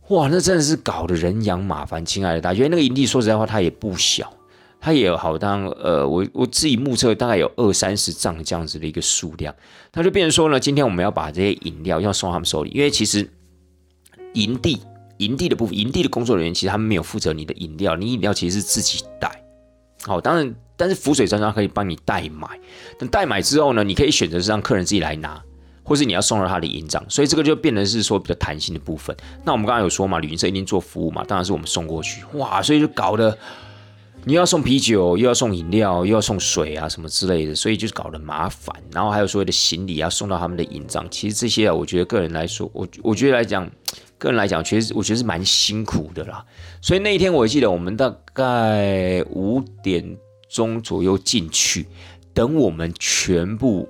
[0.10, 4.34] 哇，那真的是搞得人仰马翻，亲爱的大家，因为那个营地说实在话，它也不小，
[4.82, 9.56] 它也有好当呃，我我自己目测大概有二三十帐这样子的一个数量，
[9.94, 13.30] 那就变成说呢，今天我们要把这些饮料要送他们手里，因为其实
[14.34, 14.82] 营地
[15.22, 19.44] 营地的部分，营地的工作人员其实他们没有负责你的饮料，你饮料其实是自己带，
[20.04, 20.54] 好，当然。
[20.78, 22.48] 但是浮水专家可以帮你代买，
[22.98, 25.40] 等代买之后呢，你可以选择是让客人自己来拿，
[25.84, 29.16] 或是你要送到他的营帐，所以这个就变成是说比较弹性的部分。
[29.46, 33.38] 那我们刚刚有说嘛，旅行社一定做服务嘛，当然是我们送过去，哇，所以就搞得
[34.24, 38.76] 你要送啤酒，又要送饮料，又要送水啊什么之类的，所以就搞得麻烦。
[38.92, 43.70] 然后还有所谓的行李要送到他们的营帐，其实这些啊，我觉得个人来说，我我觉得来讲，
[44.22, 46.46] 个人来讲，其实我觉得是蛮辛苦的啦。
[46.82, 50.18] 所以那一天我记得我们大概五点。
[50.54, 51.88] 钟左右进去，
[52.34, 53.88] 等我们全部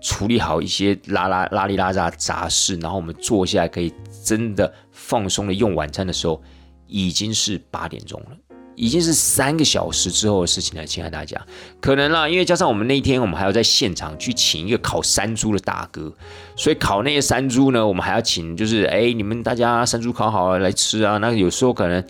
[0.00, 3.92] 处理好一些拉拉拉里拉杂杂事，然后我们坐下来可以
[4.24, 6.40] 真的放松的用晚餐的时候，
[6.86, 8.36] 已经是八点钟了，
[8.76, 11.40] 已经是三个小时之后的事情了，亲爱的大家，
[11.80, 16.12] 可能啦，因为加上我们那一天我们还要在现场去请一个烤山猪的大哥，
[16.54, 22.04] 所以烤那些山猪呢，我们还要请，就是哎，你们大家山猪烤好了来吃啊，那有时候可能。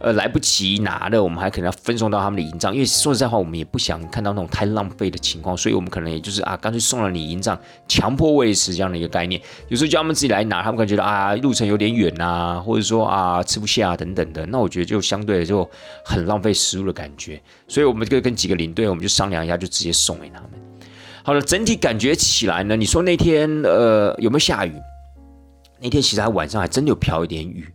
[0.00, 7.58] 呃，来不及拿的，我们还可能要分送到他们的营帐，因为说实在话，我们也不想看到那种太浪费的情况，所以我们可能也就是啊，干脆送了你营帐，
[7.88, 9.40] 强迫喂食这样的一个概念。
[9.66, 15.68] 有时候叫他们自己来拿，他们可能觉得啊，路程有点远呐，或者说啊，吃不下啊等等的，那我觉得就相对的就
[16.04, 17.42] 很浪费食物的感觉。
[17.66, 20.50] 所以我们就跟几个领队，我们就商量一下，就直接送给他们。
[21.24, 24.72] 好了，整体感觉起来呢，你说那天呃有没有下雨？
[25.80, 27.68] 那天其实还晚上还真有飘一点雨。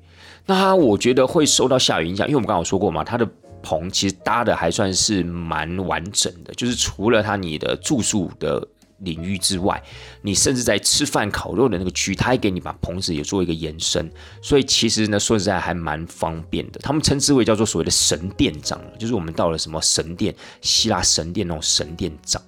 [0.46, 3.26] 那我觉得会受到下雨影响，因为我们刚刚说过嘛，它的
[3.62, 9.82] 棚其实搭的还算是蛮完整的，就是除了它你的住宿的领域之外，
[10.22, 16.80] 你甚至在吃饭烤肉的那个区，它还给你把棚子也做一个延伸，所以其实呢，说实在还蛮方便的。
[16.82, 22.42] 他们称之为叫做所谓的神殿长，就是我们到了什么神殿，希腊神殿那种神殿长。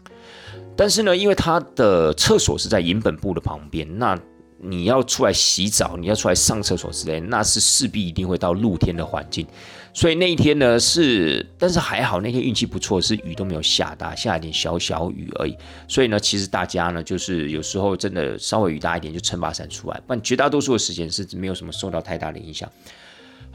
[0.76, 4.20] 但是呢，因为它的厕所是在营本部的旁边，那。
[4.60, 9.46] 你要出来洗澡，你要出来上厕所之类，那是势必一定会到露天的环境。
[9.94, 15.56] 所以那一天呢是，但是还好那天运气不错，是雨都没有下大，下一点小小雨而已。
[15.88, 22.70] 所以呢，其实大家呢就是有时候真的稍微雨大一点就撑把伞出来，不然绝大多数的时间是没有什么受到太大的影响。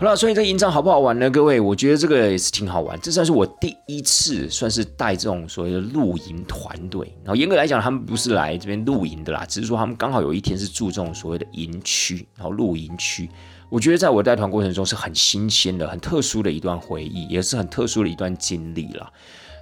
[0.01, 1.29] 好了，所以这个营帐好不好玩呢？
[1.29, 2.99] 各位，我觉得这个也是挺好玩。
[3.03, 7.07] 这算是我第一次算是带这种所谓的露营团队。
[7.23, 13.29] 然后严格来讲，他们不是来这边露营的啦，只是说他们刚好有一天是住这种所谓的营区，然后露营区。
[13.69, 19.13] 我觉得在我带团过程中是很新鲜的、很特殊的一段回忆，也是很特殊的一段经历了。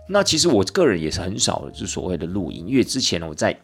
[0.09, 3.59] 那其实我个人也是很少就所谓的露营，因为之前我在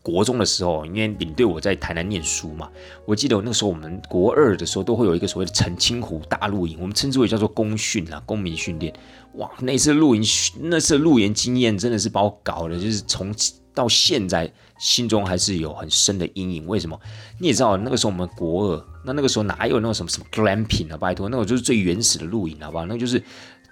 [0.00, 2.68] 国中的时候，因为领队我在台南念书嘛，
[3.04, 8.92] 我记得我那个时候我们国二的时候都会有一个所谓的澄清湖大露营，我们称之为叫做公训啊，公民训练。
[9.34, 10.22] 哇，那次露营，
[10.60, 13.34] 那次露营经验真的是把我搞的，就是从
[13.74, 16.66] 到现在心中还是有很深的阴影。
[16.66, 16.98] 为什么？
[17.38, 20.96] 你也知道，那个时候我们国二，那那个时候哪有那种什么什么 glamping 啊？
[20.96, 22.86] 拜托，那种就是最原始的露营，好不好？
[22.86, 23.22] 那就是。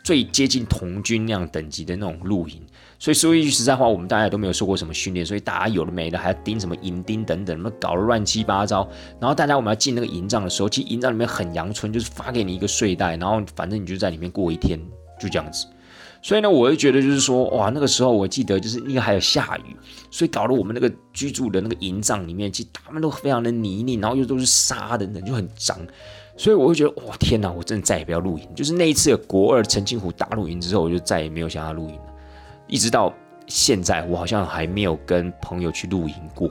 [0.03, 2.59] 最接近童军那样等级的那种露营，
[3.01, 8.87] 所以说一句实在话，我们大家都没有受过什么训练，所以大家有的没的还要钉什么银钉等等，那么搞得乱七八糟。
[9.19, 14.79] 然后大家我们要进那个营帐的时候，其实营帐里面很阳春，就是发给你一个睡袋，然后反正你就在里面过一天，
[15.19, 15.67] 就这样子。
[16.21, 19.75] 所以呢，我就觉得就是说，哇，那个时候我记得就是因为还有下雨，
[20.11, 25.75] 所以搞得我们那个居住的那个营帐里面，其实他们都非常的泥泞，然后又都是沙等等，就很脏。
[26.37, 27.51] 所以我会觉得，哇，天哪！
[27.51, 28.47] 我真的再也不要露营。
[28.55, 32.10] 就是那一次国二澄清湖大露营之后，我就再也没有想要露营了。
[32.71, 33.13] 一直到
[33.47, 36.51] 现在，我好像还没有跟朋友去露营过。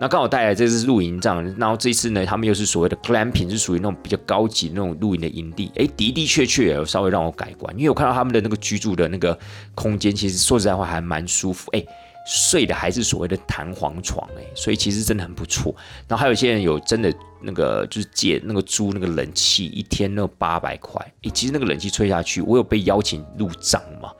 [0.00, 5.70] 那刚好带来这次露营帐，然后这次呢，他们又是所谓的 glamping，是属于那种比较高级那种露营的营地。
[5.76, 9.38] 哎，的的确确有稍微让我改观，因为我看到他们的那个居住的那个
[9.74, 11.70] 空间，其实说实在话还蛮舒服。
[11.72, 11.84] 哎。
[12.30, 15.74] 睡的还是所谓的弹簧床哎，所以其实真的很不错。
[16.06, 17.10] 然后还有一些人有真的
[17.40, 24.12] 那个就是借那个租那个冷气，一天那八百块哎，其实那个冷气吹下去，我有被邀请入帐嘛，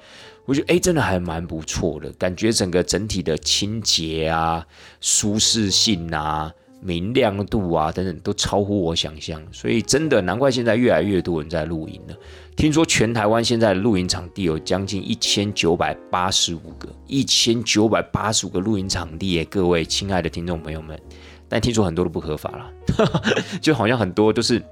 [0.49, 4.66] 我觉得哎真的还蛮不错的，感觉整个整体的清洁啊、
[5.01, 6.51] 舒适性啊。
[6.80, 12.14] 明亮度啊，等等都超乎我想象，所以真的难怪现在越来越多人在露营了。
[12.55, 19.44] 听说全台湾现在露营场地有将近一千九百八十五个，一千九百八十五个露营场地耶！
[19.46, 20.96] 各位亲爱的听众朋友们，
[21.49, 22.70] 但听说很多都不合法了，
[23.61, 24.62] 就好像很多都是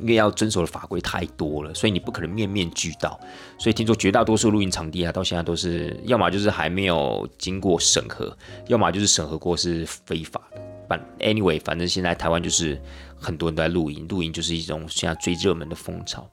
[0.00, 3.18] 因为要遵守的法规太多了，所以你不可能面面俱到。
[3.58, 8.36] 所以听说绝大多数露营场地啊，到现在都是要么就是还没有经过审核，
[8.66, 10.60] 要么就是审核过是非法的。
[10.88, 12.80] 反 Anyway，反正现在台湾就是
[13.14, 16.28] 很多人都在露营，露营就是一种现在最热门的风潮。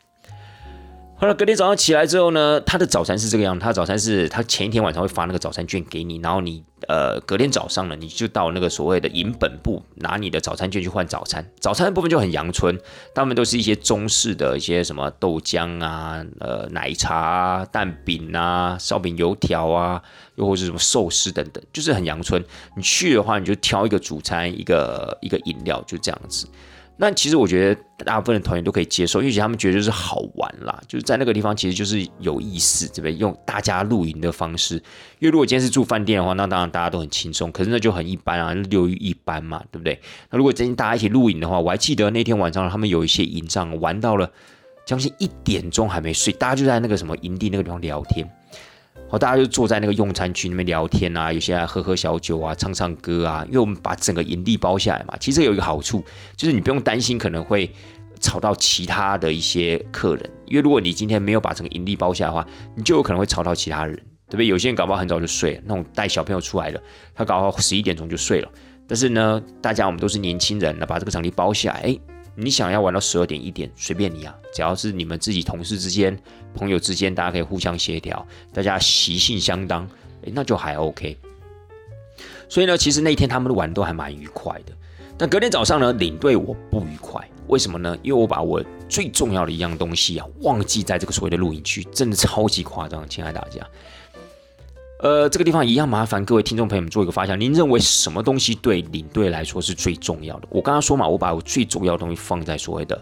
[1.18, 11.49] 后来隔天早上起来之后呢，他的早餐是这个样，他的早餐是他前一天晚上会发那个早餐券给你，然后你呃隔天早上呢，你就到那个所谓的营本部拿你的早餐券去换早餐。
[11.61, 12.78] 早餐的部分就很阳春，
[13.13, 20.01] 他们都是一些中式的一些什么豆浆啊、呃奶茶、啊、蛋饼啊、烧饼、油条啊，
[20.36, 22.43] 又或是什么寿司等等，就是很阳春。
[22.76, 26.45] 你去的话，你就挑一个主餐，一个一个饮料，就这样子。
[26.98, 33.14] 那其实我觉得大部分的团员都可以接受，因为他们觉得就是好玩啦，就是在那个地方其实就是有意思，对不对？
[33.16, 34.76] 用大家露营的方式，
[35.20, 40.00] 因为如果今天是住饭店的话，那当然大家都很轻松，可是那就很一般啊，流于一般嘛，对不对？
[40.30, 44.32] 那如果今天大家一起露营的话，我还记得那天晚上他们有一些营帐玩到了
[44.86, 48.26] 将近一点钟还没睡，大家就在那个什么营地那个地方聊天。
[49.08, 53.45] 好，大家就坐在那个用餐区那边聊天啊，有些人喝喝小酒啊，唱唱歌啊。
[53.47, 56.03] 因为我们把整个营地包下来嘛，其实有一个好处，
[56.36, 57.72] 就是你不用担心可能会
[58.20, 60.30] 吵到其他的一些客人。
[60.47, 62.45] 因为如果你今天没有把整个营地包下的话，
[62.76, 63.95] 你就有可能会吵到其他人，
[64.28, 64.47] 对不对？
[64.47, 66.82] 有些人搞不好很早就睡，那种带小朋友出来的，
[67.14, 68.49] 他搞不好十一点钟就睡了。
[68.88, 72.14] 但是呢，大家我们都是年轻人，那把这个场地包下来，哎。
[72.36, 76.18] 你想要玩到十二点一点，随便你啊，只要是你们自己同事之间、
[76.54, 79.88] 朋友之间，大家可以互相协调，大家习性相当，
[80.24, 81.18] 诶，那就还 OK。
[82.50, 84.74] 所以呢，其实那一天他们玩都还蛮愉快的。
[85.18, 87.98] 但隔天早上呢，领队我不愉快，为什么呢？
[88.04, 93.66] 因为我把我最重要的一样东西啊，忘记在这个所谓的露营区，真的超级夸张，亲爱大家。
[95.06, 100.47] 呃，这个地方一样麻烦各位听众朋友们做一个发想，您认为什么东西对领队来说是最重要的？
[100.49, 102.99] 我刚刚说嘛，我把我最重要的东西放在所谓的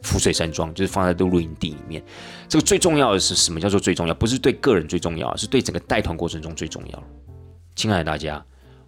[0.00, 2.02] 浮水山庄，就是放在这露营地里面。
[2.48, 4.14] 这个最重要的是什么叫做最重要？
[4.14, 7.02] 不是对个人最重要，是对整个带团过程中最重要。
[7.76, 8.42] 亲爱的大家，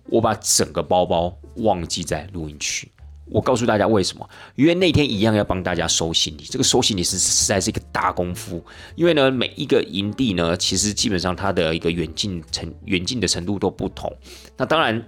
[0.06, 2.90] 我把整个包包忘记在露营区。
[3.24, 4.28] 我告诉大家为什么？
[4.56, 8.62] 因为那天一样要帮大家收行李，这个收行李是实在是一个大功夫。
[8.94, 14.12] 因为呢，每一个营地呢，其实基本上它的一个远近程远近的程度都不同。
[14.56, 15.02] 那当然，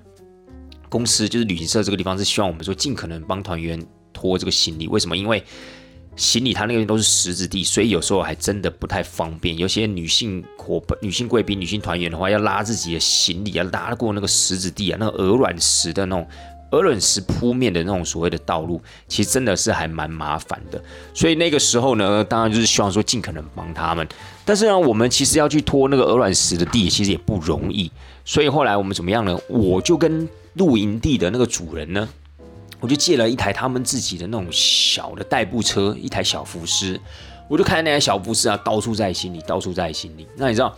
[0.89, 4.87] 公司就是旅行社这个地方是希望我们说尽可能帮团员拖这个行李。
[4.89, 5.17] 为什么？
[5.17, 5.43] 因为
[6.17, 9.59] 行李它那边都是石子地，所以有时候还真的不太方便。
[9.59, 16.27] 有些女性伙伴、女性贵宾、女性团员的话，要拉自己的行李，要拉过那个石子地啊，那个鹅卵石的那种。
[16.75, 20.83] 鹅卵石铺面的那种所谓的道路，其实真的是还蛮麻烦的。
[21.15, 24.07] 所以那个时候呢，当然就是希望说尽可能帮他们。
[24.45, 27.91] 但是呢，我们其实要去拖那个鹅卵石的地，其实也不容易。
[28.25, 29.39] 所以后来我们怎么样呢？
[29.49, 32.09] 我就跟露营地的那个主人呢，
[32.81, 36.99] 我就借了一台他们自己的那种小的代步车，一台小福斯，
[37.49, 40.27] 我就看那台小福斯啊，到处在行李，到处在行李。
[40.37, 40.77] 那你知道，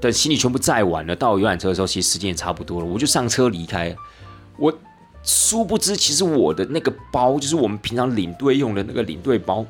[0.00, 3.94] 等行李全部载完了，到游览车的时候，其实时间也差不多了，我就上车离开。
[4.58, 4.72] 我
[5.26, 9.66] 殊不知，其实我的那个包，就是我们平常领队用的那个领队包，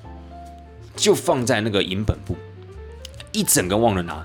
[0.94, 2.36] 就放在那个营本部，
[3.32, 4.24] 一整个忘了拿。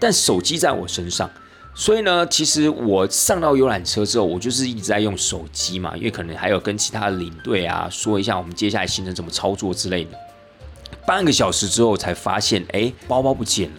[0.00, 1.30] 但手机在我身上。
[1.74, 10.10] 所以呢，其实我上到游览车之后，我就是一直在用手机嘛，因为可能还有跟其他的领队啊说一下我们接下来行程怎么操作之类的。
[11.06, 13.76] 半个小时之后才发现，哎，包包不见了。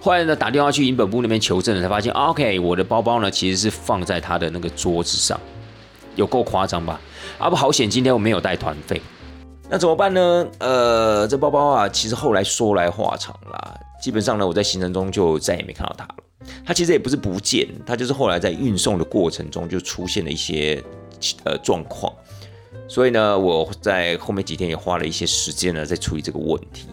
[0.00, 5.38] 后来呢，打电话去营本部那边求证，才发现，OK，我的包包呢其实是放在他的那个桌子上，
[6.18, 7.00] 有够夸张吧？
[7.38, 9.00] 啊不，好险，今天我没有带团费，
[9.70, 10.46] 那怎么办呢？
[10.58, 16.14] 呃，这包包啊，其实后来说来话长啦，基本上呢，我在行程中就再也没看到它了。
[16.66, 20.82] 它其实也不是不见，它就是后来在运送的过程中就出现了一些
[21.44, 22.12] 呃状况，
[22.88, 26.88] 所以呢，我在后面几天也花了一些时间呢在处理这个问题。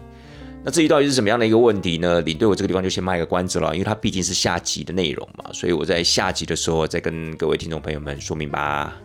[0.62, 2.20] 那至于到底是什么样的一个问题呢？
[2.22, 8.96] 领队我这个地方就先卖个关子了，因为它毕竟是下集的内容嘛，所以我在下集的时候再跟各位听众朋友们说明吧。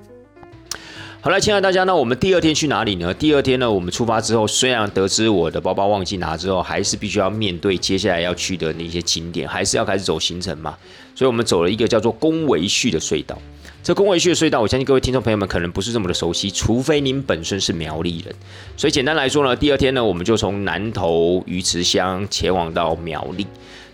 [1.23, 3.13] 好了，亲爱的大家，那我们第二天去哪里呢？
[3.13, 10.75] 第二天呢，我们出发之后，虽然得知我的包包忘记拿之后，还是必须要面对接下来要去的那些景点，还是要开始走行程嘛。
[11.13, 13.37] 所以，我们走了一个叫做宫维序的隧道。
[13.83, 18.33] 这宫维序的隧道，我相信各位听众朋友们可能不是这么的熟悉，除非您本身是苗栗人。
[18.75, 23.45] 所以，简单来说呢，第二天呢，我们就从南投鱼池乡前往到苗栗。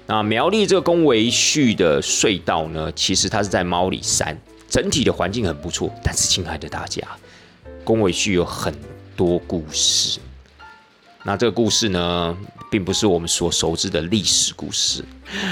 [0.06, 4.40] 那苗栗这个宫维序的隧道呢，其实它是在猫里山。
[4.70, 7.02] 整体的环境很不错，但是亲爱的大家，
[7.84, 8.74] 宫尾旭有很
[9.16, 10.20] 多故事。
[11.24, 12.38] 那这个故事呢，
[12.72, 15.04] 并不是我们所熟知的历史故事，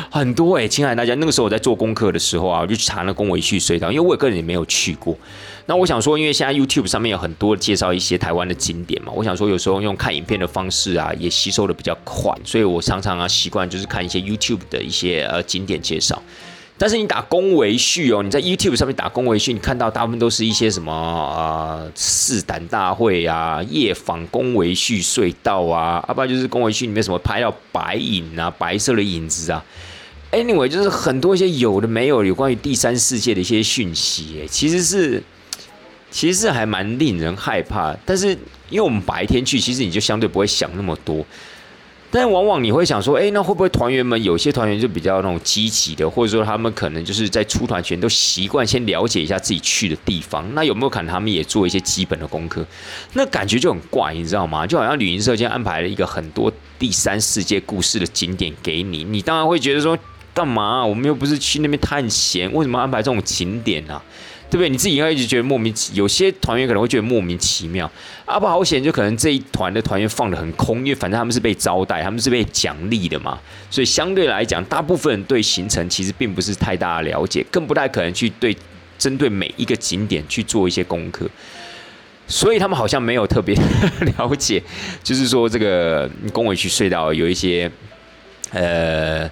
[0.09, 5.17] 很多哎，亲爱的大家，那个时候我在做功课的时候啊，我就查了宫尾旭隧道，因为我个人也没有去过。
[5.65, 16.21] 那我想说，因为现在 YouTube 上面有很多介绍一些台湾的景点嘛，我想说有时候用看影片的方式啊，也吸收的比较快，所以我常常啊习惯就是看一些 YouTube 的一些呃景点介绍。
[16.77, 29.63] 但是你打宫维序哦，你在 YouTube 上面打宫维序，你看到大部分都是一些什么啊，试胆大会啊，夜访宫维序隧道啊，要不就是宫维序里面什么拍到白影啊，白色的影子啊。
[30.31, 35.23] Anyway，就是很多一些有的没有有关于第三世界的一些讯息，其实是
[36.11, 37.95] 其实是还蛮令人害怕。
[38.05, 38.31] 但是
[38.69, 41.25] 因为我们白天去，其实你就相对不会想那么多。
[42.17, 52.65] 但往往你会想说，哎，那会不会团员们有些团员就比较那种积极的，或者说他们可能就是在出团前都习惯先了解一下自己去的地方，那有没有可能他们也做一些基本的功课？
[53.11, 54.65] 那感觉就很怪，你知道吗？
[54.65, 56.49] 就好像旅行社今天安排了一个很多
[56.79, 59.97] 第三世界故事的景点给你，你当然会觉得说，
[60.33, 60.85] 干嘛？
[60.85, 64.01] 我们又不是去那边探险，为什么安排这种景点呢？
[64.49, 64.69] 对不对？
[64.69, 67.89] 你自己应该一直觉得莫名其有些团员可能会觉得莫名其妙。
[68.25, 73.37] 阿不好险，就可能这一团的团员放的很空，因为反正他们是被招待，他们是被奖励的嘛，
[73.69, 78.55] 所以相对来讲，大部分人对行程其实并不是太大的了解，更不太可能去对
[78.97, 81.29] 针对每一个景点去做一些功课，
[82.27, 83.55] 所以他们好像没有特别
[84.17, 84.61] 了解，
[85.03, 87.69] 就是说这个公委区隧道有一些
[88.51, 89.29] 呃。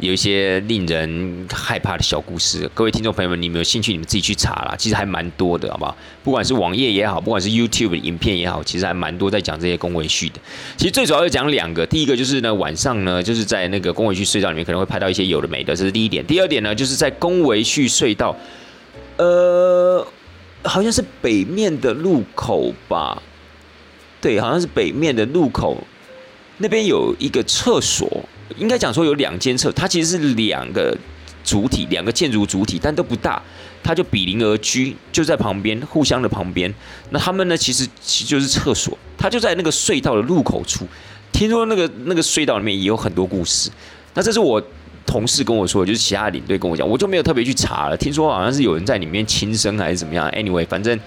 [0.00, 4.74] 有一些令人害怕的小故事，各位听众朋友们，你们有兴趣，你们自己去查啦。
[4.78, 5.94] 其实还蛮多的，好不好？
[6.24, 10.40] 不管是网页也好，不管是 YouTube 影片也好，其实还蛮多在讲这些公维序的。
[10.78, 16.26] 其实最主要是讲两个，第一个就是呢，晚上呢，就是在那个公维序隧道里面可能会拍到一些有的没的，这是第一点。
[16.26, 18.34] 第二点呢，就是在公维序隧道，
[19.18, 20.06] 呃，
[20.64, 23.22] 好像是北面的路口吧？
[24.22, 25.76] 对，好像是北面的路口，
[26.56, 28.24] 那边有一个厕所。
[28.56, 30.96] 应该讲说有两间厕，它其实是两个
[31.44, 33.42] 主体，两个建筑主体，但都不大，
[33.82, 36.72] 它就比邻而居，就在旁边，互相的旁边。
[37.10, 40.86] 那他们呢，其实其实就是厕所，它就在那个隧道的入口处。
[41.32, 43.70] 听说那个那个隧道里面也有很多故事。
[44.14, 44.62] 那这是我
[45.06, 47.96] 同事跟我说，就是其他领队跟我讲，我就没有特别去查了。
[47.96, 50.98] 听说好像是有人在里面轻生还是怎么样？Anyway，反正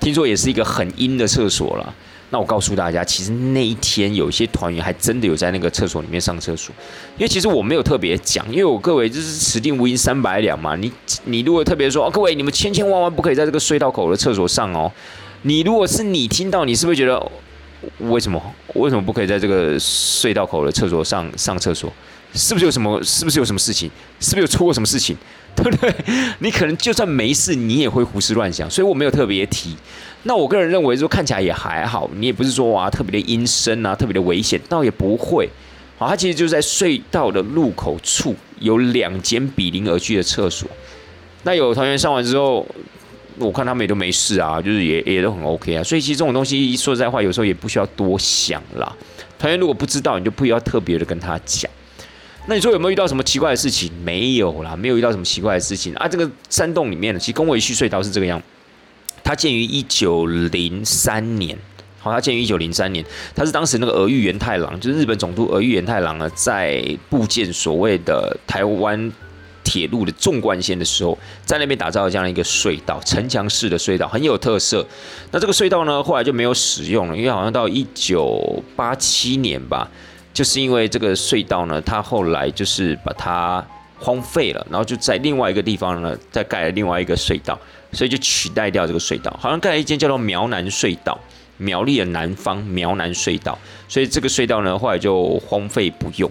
[0.00, 1.94] 听说也是一个很阴的厕所了。
[2.30, 6.74] 那我告诉大家，其实那一天有一些团员还真的有在那个厕所里面上厕所，
[7.16, 10.74] 因为其实我没有特别讲，因为我各位就是此定无银三百两嘛。
[10.74, 10.90] 你
[11.24, 14.90] 你如果特别说，哦，各位你们千千万万不可以在这个隧道口的厕所上哦。
[15.42, 17.30] 你如果是你听到，你是不是觉得
[17.98, 18.42] 为什么
[18.74, 21.92] 为什么不可以在这个隧道口的厕所上上厕所？
[22.34, 23.00] 是不是有什么？
[23.04, 23.88] 是不是有什么事情？
[24.18, 25.16] 是不是有出过什么事情？
[25.56, 25.94] 对不对？
[26.40, 29.74] 你可能就算没事，你也会胡思乱想，所以我没有特别提。
[30.26, 35.48] 那我个人认为说看起来也还好，你也不是说哇特别的阴森啊，特别的危险，倒也不会。
[35.96, 40.68] 好，它其实就在隧道的入口处有两间比邻而居的厕所。
[41.44, 42.66] 那有团员上完之后，
[43.38, 45.82] 我看他们也都没事啊，就是也也都很 OK 啊。
[45.84, 48.92] 所以其实这种东西说实在话，有时候也不需要多想啦。
[49.38, 51.70] 团员如果不知道，你就不要特别的跟他讲。
[52.48, 53.92] 那你说有没有遇到什么奇怪的事情？
[54.04, 56.08] 没有啦，没有遇到什么奇怪的事情啊。
[56.08, 58.42] 这个山洞里面呢，其实公维旭隧道是这个样，
[59.26, 61.58] 它建于一九零三年。
[61.98, 63.04] 好，它建于一九零三年，
[63.34, 69.12] 它是当时那个俄玉元太郎，就是日本总督俄玉元太郎呢，在部建所谓的台湾
[69.64, 74.86] 铁路的纵贯线的时候，在那边打造了这样一个隧道，城墙式的隧道，很有特色。
[75.32, 79.90] 那这个隧道呢，后来就没有使用了，因为好像到一九八七年吧。
[80.32, 83.66] 就是因为这个隧道呢，它后来就是把它
[83.98, 87.58] 荒废了，然后就在另外一个地方呢，再盖了另外一个隧道，
[87.92, 91.18] 所以就取代掉这个隧道，好像盖了一间叫做苗南隧道，
[91.56, 96.30] 苗栗的南方苗南隧道，所以这个隧道呢，后来就荒废不用。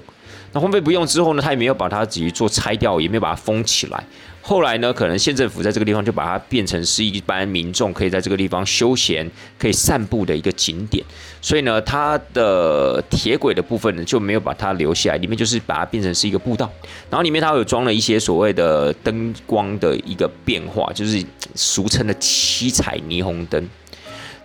[0.53, 4.01] 那荒废不用之后呢，他也没有把它自己做拆掉，也没有把它封起来。
[4.47, 9.27] 后来呢，可能县政府在这个地方就把它变成是一般民众可以在这个地方休闲、
[9.57, 11.03] 可以散步的一个景点，
[11.41, 16.71] 所以呢，它的铁轨的部分呢就没有把它留下来，里面就是把它变成是一个步道，
[17.09, 21.25] 然后里面它有装了一些所谓的灯光的一个变化，就是
[21.55, 23.67] 俗称的七彩霓虹灯。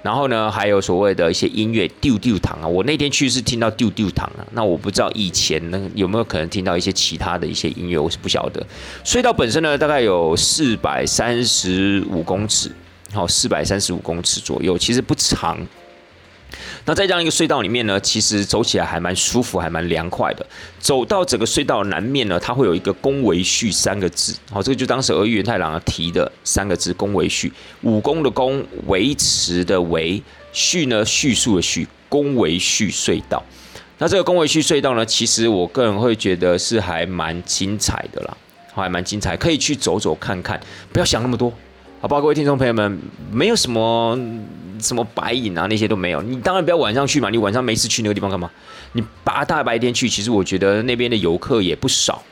[0.03, 2.67] 然后呢，还有所谓的一些音乐，丢丢糖啊。
[2.67, 4.47] 我那天去是听到丢丢糖啊。
[4.53, 8.67] 那我不知道以前呢有没有可能听到一些其他的一些音乐，我是不晓得。
[9.05, 12.71] 隧道本身呢，大概有四百三十五公尺，
[13.13, 15.59] 好，四百三十五公尺左右，其实不长。
[16.87, 20.45] 那在这样一个隧道里面呢，其实走起来还蛮舒服，还蛮凉快的。
[20.79, 27.53] 走到整个隧道南面呢，它会有一个“宫维序”三个字，好，这个就当时俄语元太郎提的三个字“宫维序”，
[27.83, 30.23] 武功的功，维持的维，
[30.53, 33.43] 序呢叙述的序，宫维序隧道。
[33.99, 38.37] 那这个宫维序隧道呢，其实我个人会觉得是还蛮精彩的啦，
[38.75, 40.59] 还蛮精彩，可以去走走看看，
[40.93, 41.53] 不要想那么多。
[42.03, 42.99] 好，吧，各位听众朋友们，
[43.31, 44.19] 没有什么
[44.81, 46.23] 什么白影啊，那些都没有。
[46.23, 48.51] 你当然不要晚上去嘛，你晚上没事去那个地方干嘛？
[48.93, 52.23] 你八大白天去，其实我觉得那边的游客也不少。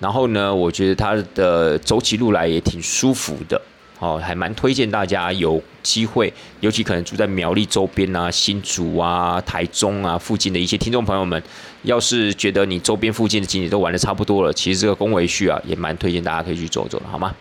[0.00, 3.62] 然后呢，我觉得它的走起路来也挺舒服的。
[4.00, 11.40] 哦，还蛮推荐大家有机会，尤其可能住在苗栗周边啊、新竹啊、台中啊附近的一些听众朋友们，
[11.82, 17.32] 要是觉得你周边附近的景点都玩的差不多了，其实这个宫维序啊，也蛮推荐大家可以去走走的，好吗？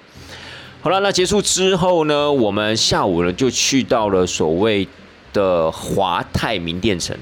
[0.79, 4.87] 好了，那结束之后呢，我们下午呢就去到了所谓
[5.33, 7.17] 的华泰名店城。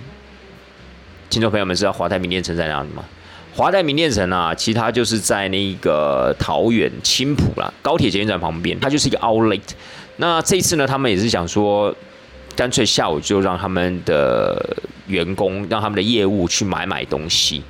[1.30, 3.04] 听众朋友们知道华泰名店城在哪里吗？
[3.56, 9.62] 华泰名店城啊，其实它就是在那个桃园青浦啦，高铁捷运站旁边，它就是一个 Outlet。
[10.18, 11.96] 那这次呢，他们也是想说，
[12.58, 14.78] 干脆下午就让他们的
[15.08, 17.64] 员工，让他们的业务去买买东西。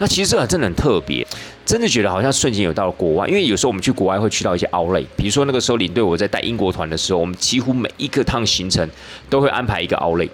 [0.00, 1.24] 那其实这个真的很特别，
[1.66, 3.28] 真的觉得好像瞬间有到了国外。
[3.28, 8.88] 因为有时候我们去国外会去到一些 Outlet，比如说那个时候领队我在带英国团的时候，我们几乎每一个趟行程
[9.28, 10.30] 都会安排一个 Outlet。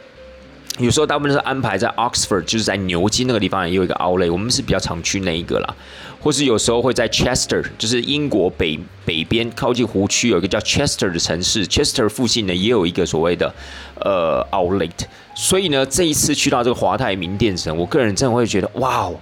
[0.78, 5.74] 有时候大部分是安排在 Oxford，就是在牛津那个地方也有一个 Outlet，我们是比较常去那一个啦。
[6.20, 13.52] 或是有时候会在 Chester，就是英国北北边靠近湖区有一个叫 Chester 的城市，Chester 附近呢也有一个所谓的
[14.00, 14.90] 呃 Outlet。
[15.34, 19.14] 所以呢，这一次去到这个华泰名店城，我个人真的会觉得哇哦。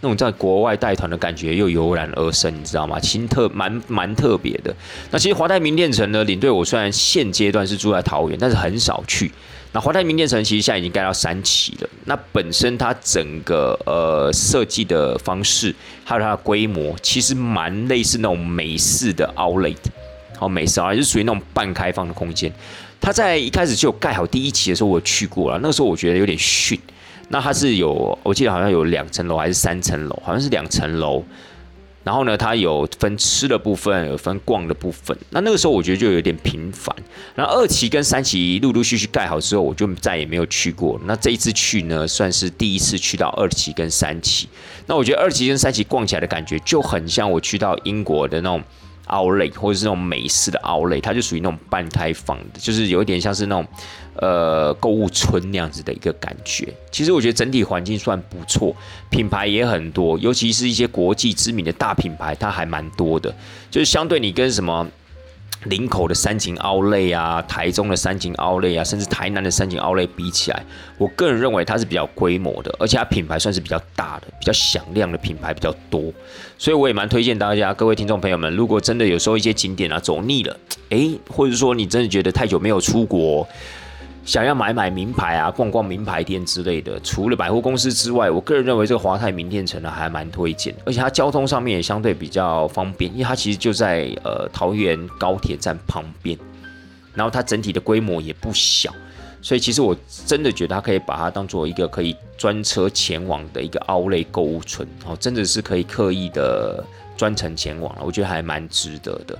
[0.00, 2.98] 那种在国外带团的感觉又油然而生，你知道吗？
[2.98, 4.74] 其实特蛮蛮特别的。
[5.10, 9.30] 那其实华泰名店城呢，领队我虽然现阶段是住在桃园，但是很少去。
[9.72, 11.88] 那华泰名店城其实现在已经盖到三期了。
[12.06, 19.76] 那本身它整个呃设计的方式，还有它的规模，其实蛮类似那种美式的 Outlet，
[20.36, 22.52] 好美式啊，就属于那种半开放的空间。
[23.00, 26.76] 它在一开始就盖好第一期的时候，我去过了，那个时候我觉得有点逊。
[27.32, 31.24] 那它是有，我记得好像有两层楼还是三层楼，好像是两层楼。
[32.02, 35.16] 然后呢，它有分吃的部分，有分逛的部分。
[35.30, 36.94] 那那个时候我觉得就有点频繁。
[37.36, 41.00] 然后二期跟三期陆陆续续盖好之后，我就再也没有去过。
[41.04, 44.48] 那这一次去呢，算是第一次去到二期跟三期。
[44.86, 48.60] 那我觉得二期跟三期逛起来的感觉就很像我去到英国的那种。
[49.10, 53.66] 奥莱或者是那种美式的奥莱它就属于那种半开放的，就是有一点像是那种
[54.16, 56.72] 呃购物村那样子的一个感觉。
[56.90, 58.74] 其实我觉得整体环境算不错，
[59.10, 63.34] 品牌也很多，尤其是一些国际知名的大品牌，它还蛮多的。
[63.70, 64.86] 就是相对你跟什么。
[65.64, 70.64] 林口的三井奥莱啊，台中的三井奥莱啊，甚至台南的三井奥莱比起来，
[70.96, 76.02] 我个人认为它是比较规模的，而且它品牌算是比较大的、比较响亮的品牌比较多，
[76.56, 80.56] 所以我也蛮推荐大家各位听众朋友们，如果真的有时候一些景点啊走腻了，
[80.88, 83.46] 诶，或者说你真的觉得太久没有出国，
[84.24, 96.38] 想要买买名牌啊，逛逛名牌店之类的，除了百货公司之外，我个人认为这个华泰名店城呢还蛮推荐，而且它交通上面也相对比较方便，因为它其实就在呃桃园高铁站旁边，
[97.14, 98.94] 然后它整体的规模也不小，
[99.42, 99.96] 所以其实我
[100.26, 106.84] 真的觉得它可以把它当做一个可以专车前往的一个奥类购物村，哦，真的是可以刻意的
[107.16, 109.36] 专程前往了，我觉得还蛮值得的。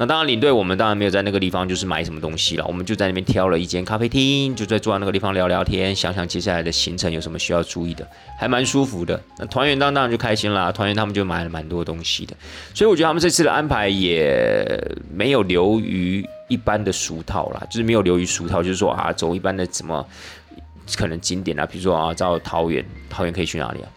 [0.00, 9.22] 那当然，领队我们当然没有在那个地方就是买什么东西了，我们就在那边挑了一间咖啡厅，就在坐在那个地方聊聊天，想想接下来的行程有什么需要注意的，还蛮舒服的。
[9.36, 12.34] 那团员当当然就开心啦，团员他们就买了蛮多东西的，
[12.72, 14.82] 所以我觉得他们这次的安排也
[15.12, 20.02] 没有流于一般的俗套啦，就是没有流于俗套，就是说啊，走一般的怎么
[20.96, 23.88] 可能景点啊，比如说啊，到桃园，桃园可以去哪里啊？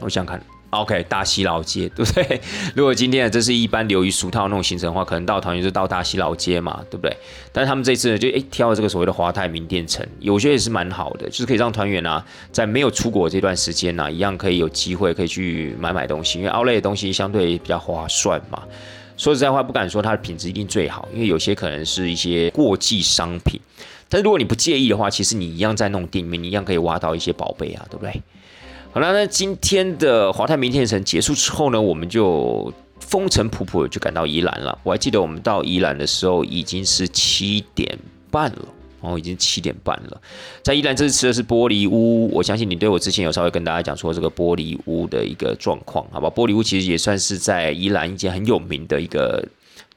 [0.00, 0.42] 我想看。
[0.72, 2.40] OK，大溪老街，对不对？
[2.74, 7.14] 如果今天这是一般流于俗套那种行程的话，可能到桃园就到大溪老街嘛，对不对？
[7.52, 18.62] 但是他们这次呢，就诶挑了这个所谓的华泰名店城，我觉得也是蛮好的，就是可以让团员啊，在没有出国这段时间呢，一样可以有机会可以去买买东西，因为奥莱的东西相对比较划算嘛。
[19.18, 23.60] 说实在话，不敢说它的品质一定最好，因为有些可能是一些过季商品。
[24.08, 28.22] 但是如果你不介意的话，其实你一样在那种店面，你一样可以挖到一些宝贝啊，对不对？
[28.94, 32.70] 好了，那今天的华泰明天城结束之后呢，我们就
[33.00, 34.78] 风尘仆仆就赶到宜兰了。
[34.82, 37.98] 我还记得我们到宜兰的时候已经是七点
[38.30, 38.68] 半了，
[39.00, 40.20] 哦，已经七点半了。
[40.62, 46.28] 在宜兰这次吃的是玻璃屋，我相信你对我之前有稍微跟大家讲说这个玻璃屋的一个状况，好吧？
[46.28, 49.42] 玻璃屋其实也算是在宜兰一间很有名的一个。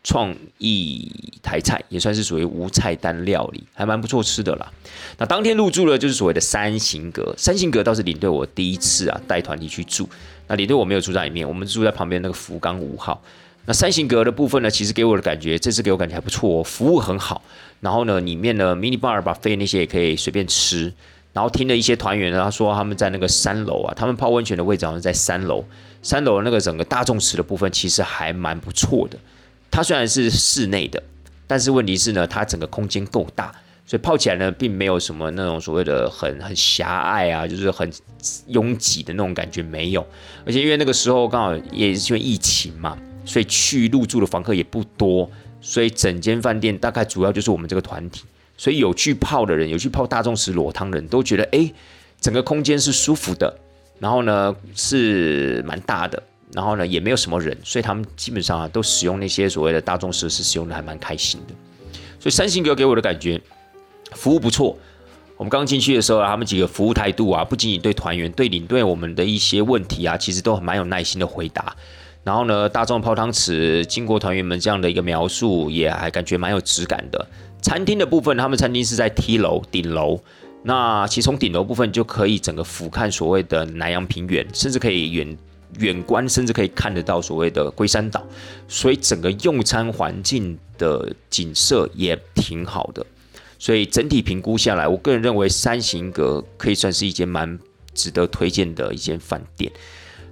[0.05, 4.71] 创意台菜也算是属于无菜单料理，还蛮不错吃的啦。
[5.17, 10.07] 那当天入住了就是所谓的三星阁，三星阁倒是领队我第一次啊带团体去住。
[10.47, 13.19] 那领队我没有住在里面，我们住在旁边那个福冈五号。
[13.65, 17.41] 那三星阁的部分呢，其实给我的感觉，这次给我感觉还不错，服务很好。
[17.81, 20.93] 然后呢，里面呢 mini bar 把费那些也可以随便吃。
[21.33, 25.65] 然后听了一些团员呢，他说他们在那个三楼啊，他们泡温泉的位置好像在三楼，
[26.03, 29.17] 三楼那个整个大众池的部分其实还蛮不错的。
[29.69, 31.01] 它虽然是室内的，
[31.47, 33.51] 但是问题是呢，它整个空间够大，
[33.85, 37.91] 所以泡起来呢，并没有什么那种所谓的很很狭隘啊，就是很
[38.47, 40.05] 拥挤的那种感觉没有。
[40.45, 45.29] 而且因为那个时候刚好也是因为疫情嘛，所以去入住的房客也不多，
[45.61, 48.23] 所以整间饭店大概主要就是我们这个团体。
[48.57, 51.69] 所以有去泡的人，有去泡大众池裸汤的人都觉得，哎，
[52.21, 53.53] 整个空间是舒服的，
[53.99, 56.23] 然后呢是蛮大的。
[56.55, 61.53] 然后呢，也没有什么人，所以他们基本上啊，都使用那些所谓的大众设施，使用的还蛮开心的。
[62.17, 63.39] 所以三星阁给我的感觉，
[64.13, 64.77] 服务不错。
[65.35, 71.75] 我们刚进去的时候啊，他们几个服务态度啊，不仅仅对团员、对领队我们的一些问题啊，其实都蛮有耐心的回答。
[72.23, 77.27] 然后呢，大众泡汤池，经过团员们这样的一个描述，也还感觉蛮有质感的。
[77.61, 80.19] 餐厅的部分，他们餐厅是在梯楼顶楼，
[80.63, 85.37] 那其实从顶楼部分就可以整个俯瞰所谓的南洋平原，甚至可以远。
[85.79, 88.25] 远观甚至可以看得到所谓的龟山岛，
[88.67, 93.05] 所以整个用餐环境的景色也挺好的。
[93.57, 97.57] 所以整体评估下来，我个人认为三行阁可以算是一间蛮
[97.93, 99.71] 值得推荐的一间饭店。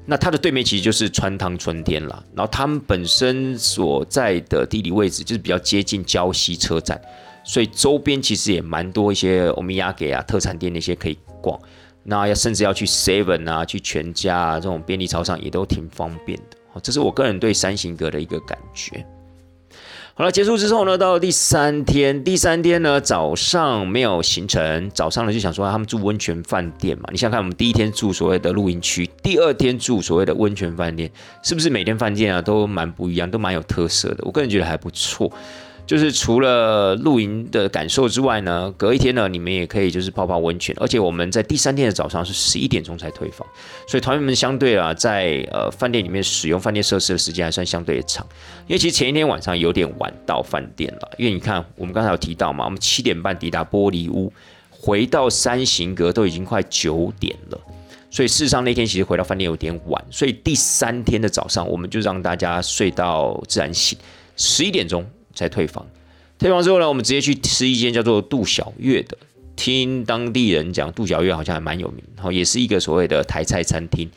[0.06, 7.02] 那它的对面其实就是川汤春天啦，然后他们本身所在的地理位置就是比较接近礁溪车站，
[7.46, 11.58] 所以周边其实也蛮多一些欧米亚给啊特产店那些可以逛。
[12.04, 16.58] 那要甚至要去 Seven 啊，去全家啊，这种便利超商也都挺方便的。
[16.82, 19.06] 这是我个人对三型阁的一个感觉。
[20.16, 27.06] 好了，结束之后呢，到了第三天，第三天呢早上没有行程，早上呢就想说他们住温泉饭店嘛。
[27.12, 34.18] 你想看我们第一天住所谓的露营区，第二天住所谓的温泉饭店，是不是每天饭店啊都蛮不一样，都蛮有特色的？
[34.22, 35.32] 我个人觉得还不错。
[35.86, 43.46] 就是除了露营的感受之外呢，隔一天呢，你们也可以就是泡泡温泉，而且我们在第三天的早上是十一点钟才退房，
[43.86, 48.26] 所以团员们相对啊，在呃饭店里面使用饭店设施的时间还算相对的长，
[48.66, 54.32] 因为其实前一天晚上有点晚到饭店了，因为你看我们刚才有提到嘛，我们七点半抵达玻璃屋，
[54.70, 57.60] 回到三行阁都已经快九点了，
[58.10, 64.00] 所以事实上那天其实回到饭店有点晚，所以第三天的早上我们就让大家睡到自然醒，
[64.38, 65.06] 十一点钟。
[65.34, 65.86] 才退房，
[66.38, 69.18] 退房之后呢，我们直接去吃一间叫做杜小月的。
[69.56, 74.10] 听当地人讲，杜小月好像还蛮有名，然后也是一个所谓的台菜餐厅。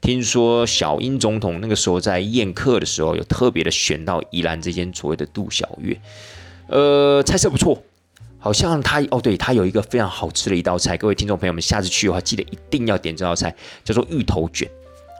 [0.00, 5.98] 听说小英总统那个时候在宴客的时候，有特别的选到宜兰这间所谓的杜小月。
[6.68, 7.82] 呃，菜色不错，
[8.38, 10.96] 好像他哦，对他有一个非常好吃的一道菜。
[10.96, 14.68] 各位听众朋友们，下次去的话，记得一定要点这道菜，叫做芋头卷。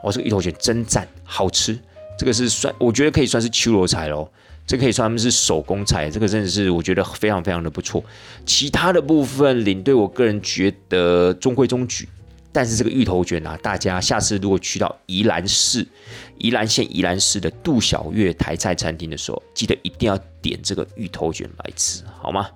[0.05, 1.77] 哦，这个芋头卷真赞，好吃。
[2.17, 4.31] 这个是算，我觉得可以算是秋罗菜喽。
[4.67, 8.03] 这可以说他们是手工菜，这个真的是我觉得非常非常的不错。
[8.47, 12.09] 其他的部分领队，我个人觉得中规中矩。
[12.51, 15.85] 但是这个芋头卷啊，大家下次如果去到宜兰市、
[16.39, 22.49] 宜兰县宜兰市的杜小月台菜餐厅的时候，记得一定要点这个芋头卷来吃，好吗？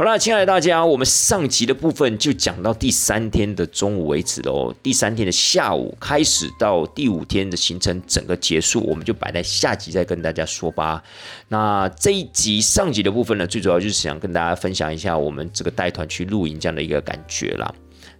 [0.00, 4.74] 好了，亲爱的大家，我们上集的部分就讲到第三天的中午为止喽。
[4.82, 11.04] 第三天的下午开始到第五天的行程整个结束，我们就摆在下集再跟大家说吧。
[11.48, 17.70] 那这一集上集的部分呢，最主要就是想跟大家分享一下我们这个带团去露营这样的一个感觉啦。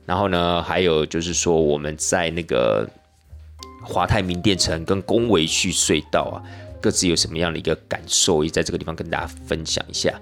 [0.04, 2.86] 然后呢，还有就是说我们在那个
[3.82, 6.44] 华泰名店城跟宫维旭隧道啊。
[6.80, 10.12] 各自有什么样的一个感受，也在这个地方跟大家分享一下。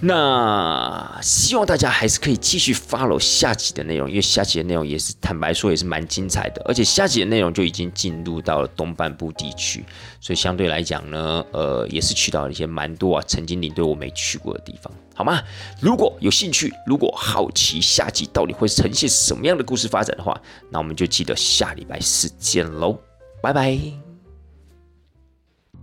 [0.00, 9.84] 那希望大家还是可以继续 follow 下集的内容，因为下集的内容也是坦白说也是蛮精彩的，而且下集的内容就已经进入到了东半部地区，
[10.20, 15.42] 所以相对来讲呢，呃，也是去到了一些蛮多啊曾经领队我没去过的地方，好吗？
[15.80, 20.38] 如果有兴趣，如果好奇下集到底会呈现什么样的故事发展的话，
[20.70, 22.98] 那我们就记得下礼拜四见喽，
[23.42, 24.05] 拜拜。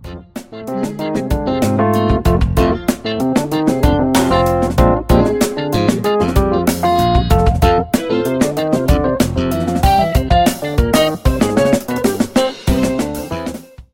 [0.04, 0.33] thank you